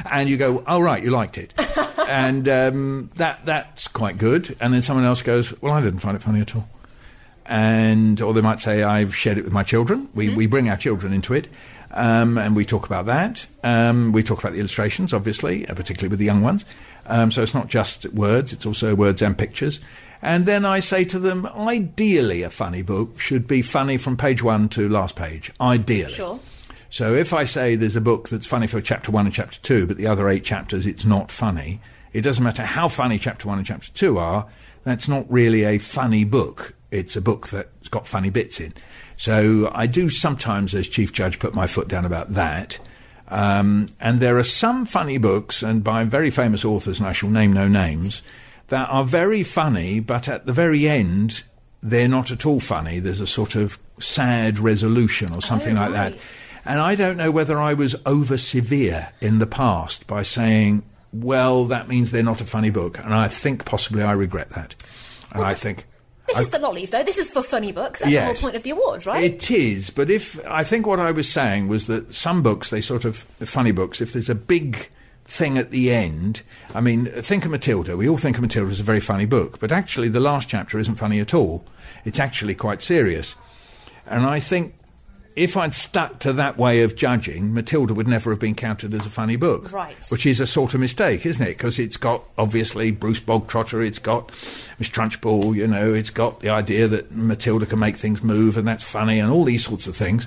and 0.11 0.29
you 0.29 0.39
go, 0.39 0.65
"Oh 0.67 0.81
right, 0.81 1.03
you 1.03 1.11
liked 1.11 1.37
it," 1.37 1.53
and 1.99 2.49
um, 2.49 3.11
that 3.17 3.45
that's 3.45 3.87
quite 3.89 4.17
good. 4.17 4.57
And 4.59 4.73
then 4.73 4.81
someone 4.81 5.05
else 5.05 5.23
goes, 5.23 5.53
"Well, 5.61 5.75
I 5.75 5.83
didn't 5.83 6.01
find 6.01 6.17
it 6.17 6.23
funny 6.23 6.41
at 6.41 6.57
all." 6.57 6.67
And 7.51 8.23
or 8.23 8.33
they 8.33 8.41
might 8.41 8.61
say 8.61 8.85
I've 8.85 9.15
shared 9.15 9.37
it 9.37 9.45
with 9.45 9.53
my 9.53 9.65
children. 9.65 10.09
We 10.15 10.31
we 10.31 10.47
bring 10.47 10.71
our 10.71 10.77
children 10.77 11.13
into 11.13 11.35
it, 11.35 11.49
um, 11.91 12.39
and 12.39 12.55
we 12.55 12.65
talk 12.65 12.87
about 12.87 13.07
that. 13.07 13.47
Um, 13.65 14.13
we 14.13 14.23
talk 14.23 14.39
about 14.39 14.53
the 14.53 14.61
illustrations, 14.61 15.13
obviously, 15.13 15.67
uh, 15.67 15.75
particularly 15.75 16.11
with 16.11 16.21
the 16.21 16.25
young 16.25 16.43
ones. 16.43 16.65
Um, 17.07 17.33
so 17.33 17.43
it's 17.43 17.53
not 17.53 17.67
just 17.67 18.07
words; 18.15 18.53
it's 18.53 18.65
also 18.65 18.95
words 18.95 19.21
and 19.21 19.37
pictures. 19.37 19.81
And 20.23 20.47
then 20.47 20.65
I 20.65 20.81
say 20.81 21.05
to 21.07 21.19
them, 21.19 21.47
ideally, 21.47 22.43
a 22.43 22.51
funny 22.51 22.83
book 22.83 23.19
should 23.19 23.49
be 23.49 23.63
funny 23.63 23.97
from 23.97 24.17
page 24.17 24.43
one 24.43 24.69
to 24.71 24.89
last 24.89 25.17
page. 25.17 25.51
Ideally. 25.61 26.13
Sure. 26.13 26.39
So 26.91 27.15
if 27.15 27.33
I 27.33 27.45
say 27.45 27.75
there's 27.75 27.97
a 27.97 28.03
book 28.03 28.29
that's 28.29 28.47
funny 28.47 28.67
for 28.67 28.81
chapter 28.81 29.11
one 29.11 29.27
and 29.27 29.35
chapter 29.35 29.59
two, 29.61 29.87
but 29.87 29.97
the 29.97 30.07
other 30.07 30.29
eight 30.29 30.45
chapters 30.45 30.87
it's 30.87 31.05
not 31.05 31.33
funny, 31.33 31.81
it 32.13 32.21
doesn't 32.21 32.45
matter 32.45 32.65
how 32.65 32.87
funny 32.87 33.19
chapter 33.19 33.49
one 33.49 33.59
and 33.59 33.67
chapter 33.67 33.91
two 33.93 34.19
are, 34.19 34.47
that's 34.85 35.09
not 35.09 35.25
really 35.31 35.65
a 35.65 35.79
funny 35.79 36.25
book. 36.25 36.75
It's 36.91 37.17
a 37.17 37.21
book 37.21 37.49
that's 37.49 37.89
got 37.89 38.07
funny 38.07 38.31
bits 38.31 38.61
in. 38.61 38.75
So 39.17 39.71
I 39.75 39.87
do 39.87 40.09
sometimes, 40.09 40.75
as 40.75 40.89
chief 40.89 41.13
judge, 41.13 41.39
put 41.39 41.55
my 41.55 41.67
foot 41.67 41.89
down 41.89 42.05
about 42.05 42.35
that. 42.35 42.79
Um, 43.29 43.89
and 44.01 44.19
there 44.19 44.39
are 44.39 44.43
some 44.43 44.87
funny 44.87 45.19
books, 45.19 45.63
and 45.63 45.85
by 45.85 46.03
very 46.05 46.31
famous 46.31 46.65
authors, 46.65 46.99
and 46.99 47.07
I 47.07 47.13
shall 47.13 47.31
name 47.31 47.53
no 47.53 47.69
names, 47.69 48.23
that 48.69 48.89
are 48.89 49.05
very 49.05 49.45
funny, 49.45 50.01
but 50.01 50.29
at 50.29 50.47
the 50.47 50.53
very 50.53 50.89
end, 50.89 51.43
they're 51.83 52.09
not 52.09 52.31
at 52.31 52.45
all 52.45 52.61
funny. 52.61 52.99
There's 52.99 53.21
a 53.21 53.27
sort 53.27 53.55
of 53.55 53.79
sad 53.99 54.59
resolution 54.59 55.33
or 55.33 55.41
something 55.41 55.77
Oh, 55.77 55.83
like 55.83 55.93
that. 55.93 56.15
And 56.65 56.81
I 56.81 56.95
don't 56.95 57.17
know 57.17 57.31
whether 57.31 57.59
I 57.59 57.75
was 57.75 57.97
over 58.05 58.37
severe 58.37 59.11
in 59.21 59.39
the 59.39 59.47
past 59.47 60.07
by 60.07 60.23
saying, 60.23 60.83
well, 61.13 61.65
that 61.67 61.89
means 61.89 62.11
they're 62.11 62.23
not 62.23 62.41
a 62.41 62.45
funny 62.45 62.71
book. 62.71 62.99
And 62.99 63.15
I 63.15 63.29
think 63.29 63.65
possibly 63.65 64.03
I 64.03 64.13
regret 64.13 64.51
that. 64.51 64.75
And 65.33 65.43
I 65.43 65.55
think. 65.55 65.87
This 66.31 66.39
I- 66.39 66.43
is 66.43 66.51
the 66.51 66.59
lollies, 66.59 66.91
though. 66.91 67.03
This 67.05 67.19
is 67.19 67.29
for 67.31 67.43
funny 67.43 67.73
books. 67.73 68.01
That's 68.01 68.13
the 68.13 68.25
whole 68.25 68.35
point 68.35 68.57
of 68.57 68.63
the 68.63 68.71
awards, 68.71 69.07
right? 69.07 69.23
It 69.25 69.51
is, 69.51 69.91
but 69.91 70.11
if 70.11 70.39
I 70.47 70.65
think 70.65 70.87
what 70.87 70.99
I 70.99 71.11
was 71.11 71.29
saying 71.29 71.69
was 71.69 71.87
that 71.87 72.15
some 72.15 72.43
books, 72.43 72.71
they 72.71 72.81
sort 72.81 73.05
of 73.05 73.17
funny 73.17 73.73
books. 73.73 74.01
If 74.01 74.13
there's 74.13 74.31
a 74.31 74.35
big 74.35 74.89
thing 75.25 75.59
at 75.59 75.71
the 75.71 75.93
end, 75.93 76.43
I 76.75 76.81
mean, 76.81 77.07
think 77.07 77.45
of 77.45 77.51
Matilda. 77.51 77.97
We 77.97 78.09
all 78.09 78.17
think 78.17 78.37
of 78.37 78.43
Matilda 78.43 78.71
as 78.71 78.81
a 78.81 78.85
very 78.85 79.01
funny 79.01 79.27
book, 79.27 79.61
but 79.61 79.71
actually, 79.73 80.09
the 80.09 80.21
last 80.21 80.49
chapter 80.49 80.79
isn't 80.79 80.97
funny 80.97 81.21
at 81.21 81.35
all. 81.35 81.65
It's 82.05 82.19
actually 82.19 82.55
quite 82.55 82.83
serious, 82.83 83.37
and 84.07 84.25
I 84.25 84.41
think. 84.41 84.75
If 85.37 85.57
I'd 85.57 85.75
stuck 85.75 86.19
to 86.21 86.33
that 86.35 86.59
way 86.59 86.83
of 86.83 86.97
judging, 86.97 87.55
Matilda 87.55 87.95
would 87.95 88.09
never 88.09 88.31
have 88.31 88.41
been 88.41 88.55
counted 88.55 88.93
as 88.95 89.07
a 89.07 89.11
funny 89.11 89.37
book. 89.37 89.73
Right. 89.73 89.97
Which 90.09 90.27
is 90.27 90.41
a 90.41 90.47
sort 90.47 90.75
of 90.75 90.81
mistake, 90.81 91.25
isn't 91.25 91.47
it? 91.47 91.57
Because 91.57 91.79
it's 91.79 91.97
got, 91.97 92.25
obviously, 92.37 92.91
Bruce 92.91 93.21
Bogtrotter, 93.21 93.87
it's 93.87 94.01
got 94.01 94.31
Miss 94.79 94.91
Trunchbull, 94.91 95.55
you 95.55 95.67
know, 95.67 95.95
it's 95.95 96.11
got 96.11 96.41
the 96.41 96.51
idea 96.51 96.89
that 96.89 97.13
Matilda 97.13 97.65
can 97.67 97.79
make 97.79 97.97
things 97.97 98.23
move 98.23 98.57
and 98.57 98.67
that's 98.67 98.83
funny 98.83 99.21
and 99.21 99.31
all 99.31 99.45
these 99.45 99.65
sorts 99.65 99.87
of 99.87 99.97
things. 99.97 100.27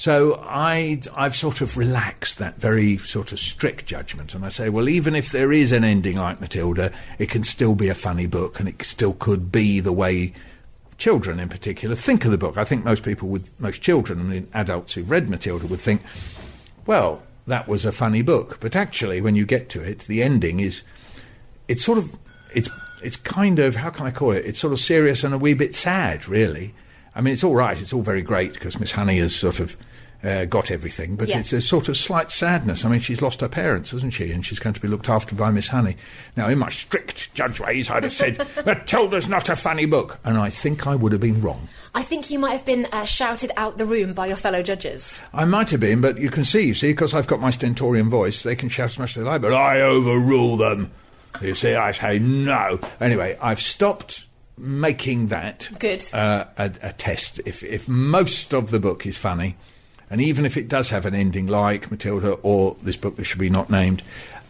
So 0.00 0.40
I, 0.42 1.02
I've 1.14 1.36
sort 1.36 1.60
of 1.60 1.76
relaxed 1.76 2.38
that 2.38 2.56
very 2.56 2.96
sort 2.96 3.32
of 3.32 3.38
strict 3.38 3.84
judgment, 3.84 4.34
and 4.34 4.46
I 4.46 4.48
say, 4.48 4.70
well, 4.70 4.88
even 4.88 5.14
if 5.14 5.30
there 5.30 5.52
is 5.52 5.72
an 5.72 5.84
ending 5.84 6.16
like 6.16 6.40
Matilda, 6.40 6.90
it 7.18 7.28
can 7.28 7.44
still 7.44 7.74
be 7.74 7.90
a 7.90 7.94
funny 7.94 8.26
book, 8.26 8.58
and 8.58 8.66
it 8.66 8.82
still 8.82 9.12
could 9.12 9.52
be 9.52 9.78
the 9.78 9.92
way 9.92 10.32
children, 11.00 11.40
in 11.40 11.48
particular, 11.48 11.96
think 11.96 12.24
of 12.24 12.30
the 12.30 12.38
book. 12.38 12.56
I 12.56 12.64
think 12.64 12.84
most 12.84 13.02
people 13.02 13.28
would, 13.30 13.50
most 13.58 13.82
children, 13.82 14.20
I 14.20 14.22
mean, 14.22 14.48
adults 14.54 14.92
who've 14.92 15.10
read 15.10 15.28
Matilda, 15.28 15.66
would 15.66 15.80
think, 15.80 16.02
well, 16.86 17.22
that 17.46 17.66
was 17.66 17.84
a 17.84 17.90
funny 17.90 18.22
book, 18.22 18.58
but 18.60 18.76
actually, 18.76 19.20
when 19.20 19.34
you 19.34 19.44
get 19.44 19.68
to 19.70 19.82
it, 19.82 20.00
the 20.00 20.22
ending 20.22 20.60
is, 20.60 20.84
it's 21.66 21.84
sort 21.84 21.98
of, 21.98 22.16
it's, 22.54 22.70
it's 23.02 23.16
kind 23.16 23.58
of, 23.58 23.76
how 23.76 23.90
can 23.90 24.06
I 24.06 24.12
call 24.12 24.32
it? 24.32 24.44
It's 24.44 24.60
sort 24.60 24.72
of 24.72 24.78
serious 24.78 25.24
and 25.24 25.34
a 25.34 25.38
wee 25.38 25.54
bit 25.54 25.74
sad, 25.74 26.28
really. 26.28 26.74
I 27.14 27.20
mean, 27.22 27.32
it's 27.32 27.42
all 27.42 27.56
right. 27.56 27.80
It's 27.80 27.92
all 27.92 28.02
very 28.02 28.22
great 28.22 28.52
because 28.52 28.78
Miss 28.78 28.92
Honey 28.92 29.18
has 29.18 29.34
sort 29.34 29.58
of 29.58 29.76
uh, 30.22 30.44
got 30.44 30.70
everything, 30.70 31.16
but 31.16 31.28
Yeah. 31.28 31.38
it's 31.38 31.52
a 31.52 31.60
sort 31.60 31.88
of 31.88 31.96
slight 31.96 32.30
sadness. 32.30 32.84
I 32.84 32.88
mean, 32.90 33.00
she's 33.00 33.22
lost 33.22 33.40
her 33.40 33.48
parents, 33.48 33.90
hasn't 33.90 34.12
she? 34.12 34.30
And 34.32 34.44
she's 34.44 34.58
going 34.58 34.74
to 34.74 34.80
be 34.80 34.88
looked 34.88 35.08
after 35.08 35.34
by 35.34 35.50
Miss 35.50 35.68
Honey. 35.68 35.96
Now, 36.36 36.48
in 36.48 36.58
my 36.58 36.68
strict 36.68 37.32
judge 37.34 37.58
ways, 37.60 37.88
I'd 37.90 38.02
have 38.04 38.12
said, 38.12 38.38
Matilda's 38.66 39.28
not 39.28 39.48
a 39.48 39.56
funny 39.56 39.86
book. 39.86 40.18
And 40.24 40.36
I 40.36 40.50
think 40.50 40.86
I 40.86 40.94
would 40.94 41.12
have 41.12 41.20
been 41.22 41.40
wrong. 41.40 41.68
I 41.94 42.02
think 42.02 42.30
you 42.30 42.38
might 42.38 42.52
have 42.52 42.64
been 42.66 42.86
uh, 42.92 43.04
shouted 43.04 43.50
out 43.56 43.76
the 43.78 43.86
room 43.86 44.12
by 44.12 44.26
your 44.26 44.36
fellow 44.36 44.62
judges. 44.62 45.20
I 45.32 45.44
might 45.44 45.70
have 45.70 45.80
been, 45.80 46.00
but 46.00 46.18
you 46.18 46.30
can 46.30 46.44
see, 46.44 46.62
you 46.66 46.74
see, 46.74 46.92
because 46.92 47.14
I've 47.14 47.26
got 47.26 47.40
my 47.40 47.50
stentorian 47.50 48.10
voice, 48.10 48.42
they 48.42 48.54
can 48.54 48.68
shout 48.68 48.84
as 48.90 48.98
much 48.98 49.10
as 49.10 49.16
they 49.16 49.22
like, 49.28 49.40
but 49.42 49.54
I 49.54 49.80
overrule 49.80 50.56
them. 50.56 50.90
You 51.40 51.54
see, 51.54 51.74
I 51.74 51.92
say 51.92 52.18
no. 52.18 52.78
Anyway, 53.00 53.38
I've 53.40 53.60
stopped 53.60 54.26
making 54.58 55.28
that 55.28 55.70
Good. 55.78 56.04
Uh, 56.12 56.44
a, 56.58 56.70
a 56.82 56.92
test. 56.92 57.40
If, 57.46 57.62
if 57.64 57.88
most 57.88 58.52
of 58.52 58.70
the 58.70 58.78
book 58.78 59.06
is 59.06 59.16
funny, 59.16 59.56
and 60.10 60.20
even 60.20 60.44
if 60.44 60.56
it 60.56 60.68
does 60.68 60.90
have 60.90 61.06
an 61.06 61.14
ending 61.14 61.46
like 61.46 61.90
Matilda 61.90 62.32
or 62.42 62.76
this 62.82 62.96
book 62.96 63.16
that 63.16 63.24
should 63.24 63.38
be 63.38 63.48
not 63.48 63.70
named, 63.70 64.02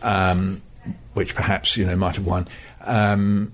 um, 0.03 0.63
which 1.13 1.35
perhaps 1.35 1.77
you 1.77 1.85
know 1.85 1.97
might 1.97 2.17
have 2.17 2.27
won, 2.27 2.49
um, 2.81 3.53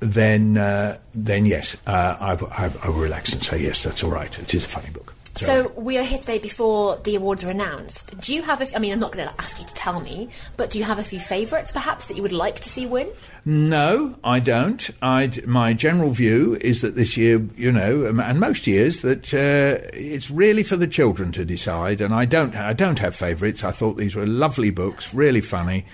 then 0.00 0.58
uh, 0.58 0.98
then 1.14 1.46
yes, 1.46 1.76
uh, 1.86 2.16
I, 2.20 2.64
I, 2.66 2.70
I 2.82 2.88
will 2.88 3.00
relax 3.00 3.32
and 3.32 3.42
say 3.42 3.58
yes, 3.58 3.82
that's 3.82 4.04
all 4.04 4.10
right. 4.10 4.38
It 4.38 4.54
is 4.54 4.64
a 4.64 4.68
funny 4.68 4.90
book. 4.90 5.15
So 5.36 5.68
we 5.76 5.98
are 5.98 6.02
here 6.02 6.18
today 6.18 6.38
before 6.38 6.96
the 7.04 7.14
awards 7.14 7.44
are 7.44 7.50
announced. 7.50 8.18
Do 8.20 8.34
you 8.34 8.42
have? 8.42 8.60
A 8.60 8.64
f- 8.64 8.74
I 8.74 8.78
mean, 8.78 8.92
I'm 8.92 9.00
not 9.00 9.12
going 9.12 9.28
to 9.28 9.40
ask 9.40 9.60
you 9.60 9.66
to 9.66 9.74
tell 9.74 10.00
me, 10.00 10.28
but 10.56 10.70
do 10.70 10.78
you 10.78 10.84
have 10.84 10.98
a 10.98 11.04
few 11.04 11.20
favourites, 11.20 11.72
perhaps, 11.72 12.06
that 12.06 12.16
you 12.16 12.22
would 12.22 12.32
like 12.32 12.60
to 12.60 12.68
see 12.68 12.86
win? 12.86 13.08
No, 13.44 14.16
I 14.24 14.40
don't. 14.40 14.90
I'd, 15.02 15.46
my 15.46 15.72
general 15.72 16.10
view 16.10 16.56
is 16.60 16.80
that 16.80 16.96
this 16.96 17.16
year, 17.16 17.46
you 17.54 17.70
know, 17.70 18.08
um, 18.08 18.18
and 18.18 18.40
most 18.40 18.66
years, 18.66 19.02
that 19.02 19.32
uh, 19.34 19.86
it's 19.92 20.30
really 20.30 20.62
for 20.62 20.76
the 20.76 20.86
children 20.88 21.32
to 21.32 21.44
decide. 21.44 22.00
And 22.00 22.14
I 22.14 22.24
don't, 22.24 22.56
I 22.56 22.72
don't 22.72 22.98
have 22.98 23.14
favourites. 23.14 23.62
I 23.62 23.70
thought 23.70 23.96
these 23.96 24.16
were 24.16 24.26
lovely 24.26 24.70
books, 24.70 25.12
really 25.14 25.42
funny, 25.42 25.86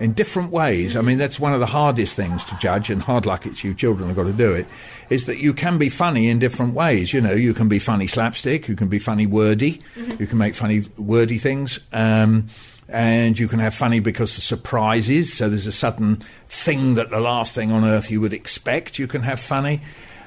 in 0.00 0.12
different 0.12 0.50
ways. 0.50 0.96
I 0.96 1.00
mean, 1.00 1.18
that's 1.18 1.40
one 1.40 1.52
of 1.52 1.60
the 1.60 1.66
hardest 1.66 2.14
things 2.14 2.44
to 2.44 2.56
judge, 2.58 2.90
and 2.90 3.02
hard 3.02 3.26
luck 3.26 3.46
it's 3.46 3.64
you 3.64 3.74
children 3.74 4.08
have 4.08 4.16
got 4.16 4.24
to 4.24 4.32
do 4.32 4.52
it. 4.52 4.66
Is 5.10 5.26
that 5.26 5.38
you 5.38 5.54
can 5.54 5.78
be 5.78 5.88
funny 5.88 6.28
in 6.28 6.38
different 6.38 6.74
ways. 6.74 7.12
You 7.12 7.20
know, 7.20 7.32
you 7.32 7.54
can 7.54 7.68
be 7.68 7.78
funny 7.78 8.06
slapstick, 8.06 8.68
you 8.68 8.76
can 8.76 8.88
be 8.88 8.98
funny 8.98 9.26
wordy, 9.26 9.80
you 10.18 10.26
can 10.26 10.38
make 10.38 10.54
funny 10.54 10.84
wordy 10.96 11.38
things. 11.38 11.80
Um, 11.92 12.48
and 12.90 13.38
you 13.38 13.48
can 13.48 13.58
have 13.58 13.74
funny 13.74 14.00
because 14.00 14.34
the 14.34 14.40
surprises. 14.40 15.32
So 15.32 15.48
there's 15.48 15.66
a 15.66 15.72
sudden 15.72 16.22
thing 16.48 16.94
that 16.94 17.10
the 17.10 17.20
last 17.20 17.54
thing 17.54 17.70
on 17.70 17.84
earth 17.84 18.10
you 18.10 18.20
would 18.20 18.32
expect. 18.32 18.98
You 18.98 19.06
can 19.06 19.22
have 19.22 19.40
funny. 19.40 19.82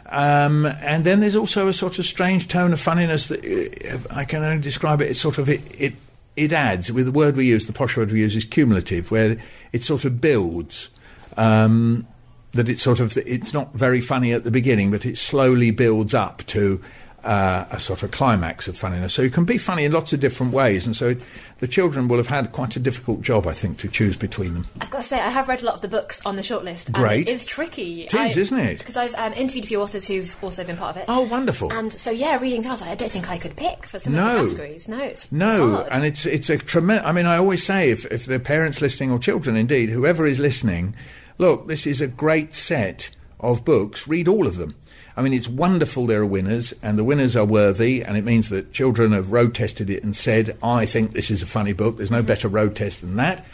Um, 0.05 0.65
and 0.65 1.03
then 1.03 1.21
there's 1.21 1.35
also 1.35 1.67
a 1.67 1.73
sort 1.73 1.97
of 1.97 2.05
strange 2.05 2.49
tone 2.49 2.73
of 2.73 2.79
funniness 2.79 3.29
that 3.29 3.43
uh, 3.43 4.13
I 4.15 4.25
can 4.25 4.43
only 4.43 4.61
describe 4.61 5.01
it. 5.01 5.09
It's 5.09 5.21
sort 5.21 5.37
of 5.37 5.49
it, 5.49 5.61
it 5.79 5.93
it 6.35 6.51
adds 6.53 6.91
with 6.91 7.05
the 7.05 7.11
word 7.11 7.35
we 7.35 7.45
use. 7.47 7.67
The 7.67 7.73
posh 7.73 7.97
word 7.97 8.11
we 8.11 8.19
use 8.19 8.35
is 8.35 8.45
cumulative, 8.45 9.11
where 9.11 9.37
it 9.71 9.83
sort 9.83 10.05
of 10.05 10.21
builds. 10.21 10.89
Um, 11.37 12.07
that 12.53 12.67
it's 12.67 12.81
sort 12.81 12.99
of 12.99 13.17
it's 13.17 13.53
not 13.53 13.73
very 13.73 14.01
funny 14.01 14.33
at 14.33 14.43
the 14.43 14.51
beginning, 14.51 14.91
but 14.91 15.05
it 15.05 15.17
slowly 15.17 15.71
builds 15.71 16.13
up 16.13 16.45
to 16.47 16.81
uh, 17.23 17.65
a 17.69 17.79
sort 17.79 18.03
of 18.03 18.11
climax 18.11 18.67
of 18.67 18.75
funniness. 18.77 19.13
So 19.13 19.21
you 19.21 19.29
can 19.29 19.45
be 19.45 19.57
funny 19.57 19.85
in 19.85 19.91
lots 19.91 20.11
of 20.13 20.19
different 20.19 20.53
ways, 20.53 20.85
and 20.87 20.95
so 20.95 21.15
the 21.59 21.67
children 21.67 22.07
will 22.07 22.17
have 22.17 22.27
had 22.27 22.51
quite 22.51 22.75
a 22.75 22.79
difficult 22.79 23.21
job, 23.21 23.45
I 23.45 23.53
think, 23.53 23.77
to 23.79 23.87
choose 23.87 24.17
between 24.17 24.53
them. 24.55 24.65
I've 24.79 24.89
got 24.89 24.99
to 24.99 25.03
say, 25.03 25.19
I 25.19 25.29
have 25.29 25.47
read 25.47 25.61
a 25.61 25.65
lot 25.65 25.75
of 25.75 25.81
the 25.81 25.87
books 25.87 26.19
on 26.25 26.35
the 26.35 26.41
shortlist. 26.41 26.91
Great. 26.91 27.29
It's 27.29 27.45
tricky. 27.45 28.03
It 28.05 28.13
is, 28.13 28.37
isn't 28.37 28.57
it? 28.57 28.79
Because 28.79 28.97
I've 28.97 29.13
um, 29.15 29.33
interviewed 29.33 29.65
a 29.65 29.67
few 29.67 29.81
authors 29.81 30.07
who've 30.07 30.35
also 30.43 30.63
been 30.63 30.77
part 30.77 30.95
of 30.95 31.01
it. 31.03 31.05
Oh, 31.07 31.21
wonderful. 31.21 31.71
And 31.71 31.93
so, 31.93 32.09
yeah, 32.09 32.39
reading 32.39 32.63
those, 32.63 32.81
I 32.81 32.95
don't 32.95 33.11
think 33.11 33.29
I 33.29 33.37
could 33.37 33.55
pick 33.55 33.85
for 33.85 33.99
some 33.99 34.13
No. 34.13 34.37
of 34.37 34.49
the 34.49 34.55
categories. 34.55 34.87
No, 34.87 34.99
it's, 34.99 35.23
it's 35.25 35.31
No, 35.31 35.75
hard. 35.75 35.87
and 35.91 36.05
it's 36.05 36.25
it's 36.25 36.49
a 36.49 36.57
tremendous. 36.57 37.05
I 37.05 37.11
mean, 37.11 37.27
I 37.27 37.37
always 37.37 37.63
say 37.63 37.91
if 37.91 38.05
if 38.07 38.25
they're 38.25 38.39
parents 38.39 38.81
listening 38.81 39.11
or 39.11 39.19
children, 39.19 39.55
indeed, 39.55 39.89
whoever 39.89 40.25
is 40.25 40.39
listening, 40.39 40.95
look, 41.37 41.67
this 41.67 41.85
is 41.85 42.01
a 42.01 42.07
great 42.07 42.55
set 42.55 43.11
of 43.39 43.63
books. 43.63 44.07
Read 44.07 44.27
all 44.27 44.47
of 44.47 44.57
them. 44.57 44.75
I 45.21 45.23
mean, 45.23 45.33
it's 45.33 45.47
wonderful 45.47 46.07
there 46.07 46.23
are 46.23 46.25
winners, 46.25 46.73
and 46.81 46.97
the 46.97 47.03
winners 47.03 47.35
are 47.35 47.45
worthy, 47.45 48.01
and 48.01 48.17
it 48.17 48.23
means 48.23 48.49
that 48.49 48.73
children 48.73 49.11
have 49.11 49.31
road 49.31 49.53
tested 49.53 49.87
it 49.91 50.03
and 50.03 50.15
said, 50.15 50.57
I 50.63 50.87
think 50.87 51.11
this 51.11 51.29
is 51.29 51.43
a 51.43 51.45
funny 51.45 51.73
book. 51.73 51.97
There's 51.97 52.09
no 52.09 52.23
better 52.23 52.47
road 52.47 52.75
test 52.75 53.01
than 53.01 53.17
that. 53.17 53.45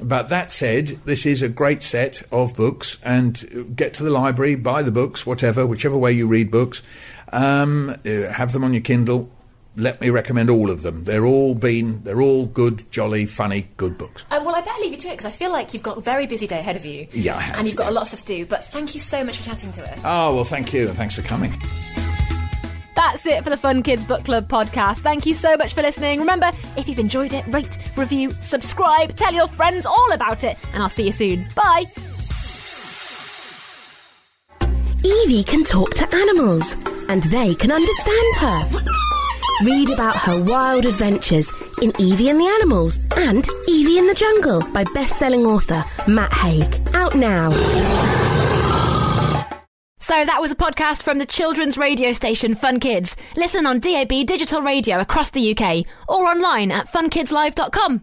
But 0.00 0.30
that 0.30 0.50
said, 0.50 0.86
this 1.04 1.26
is 1.26 1.42
a 1.42 1.50
great 1.50 1.82
set 1.82 2.22
of 2.32 2.56
books, 2.56 2.96
and 3.02 3.76
get 3.76 3.92
to 3.94 4.02
the 4.02 4.08
library, 4.08 4.54
buy 4.54 4.80
the 4.80 4.90
books, 4.90 5.26
whatever, 5.26 5.66
whichever 5.66 5.98
way 5.98 6.10
you 6.12 6.26
read 6.26 6.50
books, 6.50 6.82
um, 7.34 7.90
uh, 7.90 8.32
have 8.32 8.52
them 8.52 8.64
on 8.64 8.72
your 8.72 8.80
Kindle. 8.80 9.28
Let 9.76 10.00
me 10.00 10.10
recommend 10.10 10.50
all 10.50 10.68
of 10.70 10.82
them. 10.82 11.04
They're 11.04 11.24
all 11.24 11.54
been, 11.54 12.02
they're 12.02 12.20
all 12.20 12.46
good, 12.46 12.90
jolly, 12.90 13.26
funny, 13.26 13.68
good 13.76 13.96
books. 13.96 14.24
Uh, 14.30 14.42
well, 14.44 14.54
I 14.56 14.60
better 14.62 14.80
leave 14.80 14.92
you 14.92 14.98
to 14.98 15.08
it 15.08 15.12
because 15.12 15.26
I 15.26 15.30
feel 15.30 15.52
like 15.52 15.72
you've 15.72 15.82
got 15.82 15.96
a 15.96 16.00
very 16.00 16.26
busy 16.26 16.46
day 16.46 16.58
ahead 16.58 16.76
of 16.76 16.84
you. 16.84 17.06
Yeah, 17.12 17.36
I 17.36 17.40
have, 17.40 17.58
And 17.58 17.66
you've 17.68 17.76
got 17.76 17.84
yeah. 17.84 17.90
a 17.90 17.92
lot 17.92 18.02
of 18.02 18.08
stuff 18.08 18.20
to 18.22 18.26
do. 18.26 18.46
But 18.46 18.66
thank 18.66 18.94
you 18.94 19.00
so 19.00 19.22
much 19.24 19.38
for 19.38 19.44
chatting 19.44 19.72
to 19.74 19.90
us. 19.92 20.00
Oh, 20.04 20.34
well, 20.34 20.44
thank 20.44 20.72
you, 20.72 20.88
and 20.88 20.96
thanks 20.96 21.14
for 21.14 21.22
coming. 21.22 21.52
That's 22.96 23.24
it 23.24 23.42
for 23.44 23.50
the 23.50 23.56
Fun 23.56 23.82
Kids 23.82 24.04
Book 24.06 24.24
Club 24.24 24.48
podcast. 24.48 24.98
Thank 24.98 25.24
you 25.24 25.32
so 25.34 25.56
much 25.56 25.72
for 25.72 25.82
listening. 25.82 26.18
Remember, 26.18 26.50
if 26.76 26.88
you've 26.88 26.98
enjoyed 26.98 27.32
it, 27.32 27.46
rate, 27.46 27.78
review, 27.96 28.32
subscribe, 28.42 29.16
tell 29.16 29.32
your 29.32 29.48
friends 29.48 29.86
all 29.86 30.12
about 30.12 30.44
it, 30.44 30.58
and 30.74 30.82
I'll 30.82 30.88
see 30.88 31.04
you 31.06 31.12
soon. 31.12 31.46
Bye. 31.54 31.84
Evie 35.02 35.44
can 35.44 35.64
talk 35.64 35.94
to 35.94 36.14
animals, 36.14 36.74
and 37.08 37.22
they 37.22 37.54
can 37.54 37.72
understand 37.72 38.36
her. 38.36 38.99
Read 39.62 39.90
about 39.90 40.16
her 40.16 40.42
wild 40.42 40.86
adventures 40.86 41.52
in 41.82 41.92
Evie 42.00 42.30
and 42.30 42.40
the 42.40 42.46
Animals 42.46 42.98
and 43.16 43.46
Evie 43.68 43.98
in 43.98 44.06
the 44.06 44.14
Jungle 44.14 44.62
by 44.72 44.84
best-selling 44.94 45.44
author 45.44 45.84
Matt 46.08 46.32
Haig. 46.32 46.94
Out 46.94 47.14
now. 47.14 47.50
So 50.00 50.24
that 50.24 50.40
was 50.40 50.50
a 50.50 50.56
podcast 50.56 51.02
from 51.02 51.18
the 51.18 51.26
children's 51.26 51.76
radio 51.76 52.12
station 52.12 52.54
Fun 52.54 52.80
Kids. 52.80 53.16
Listen 53.36 53.66
on 53.66 53.80
DAB 53.80 54.26
digital 54.26 54.62
radio 54.62 54.98
across 54.98 55.30
the 55.30 55.54
UK 55.54 55.86
or 56.08 56.24
online 56.24 56.70
at 56.72 56.86
funkidslive.com. 56.88 58.02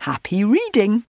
Happy 0.00 0.44
reading! 0.44 1.04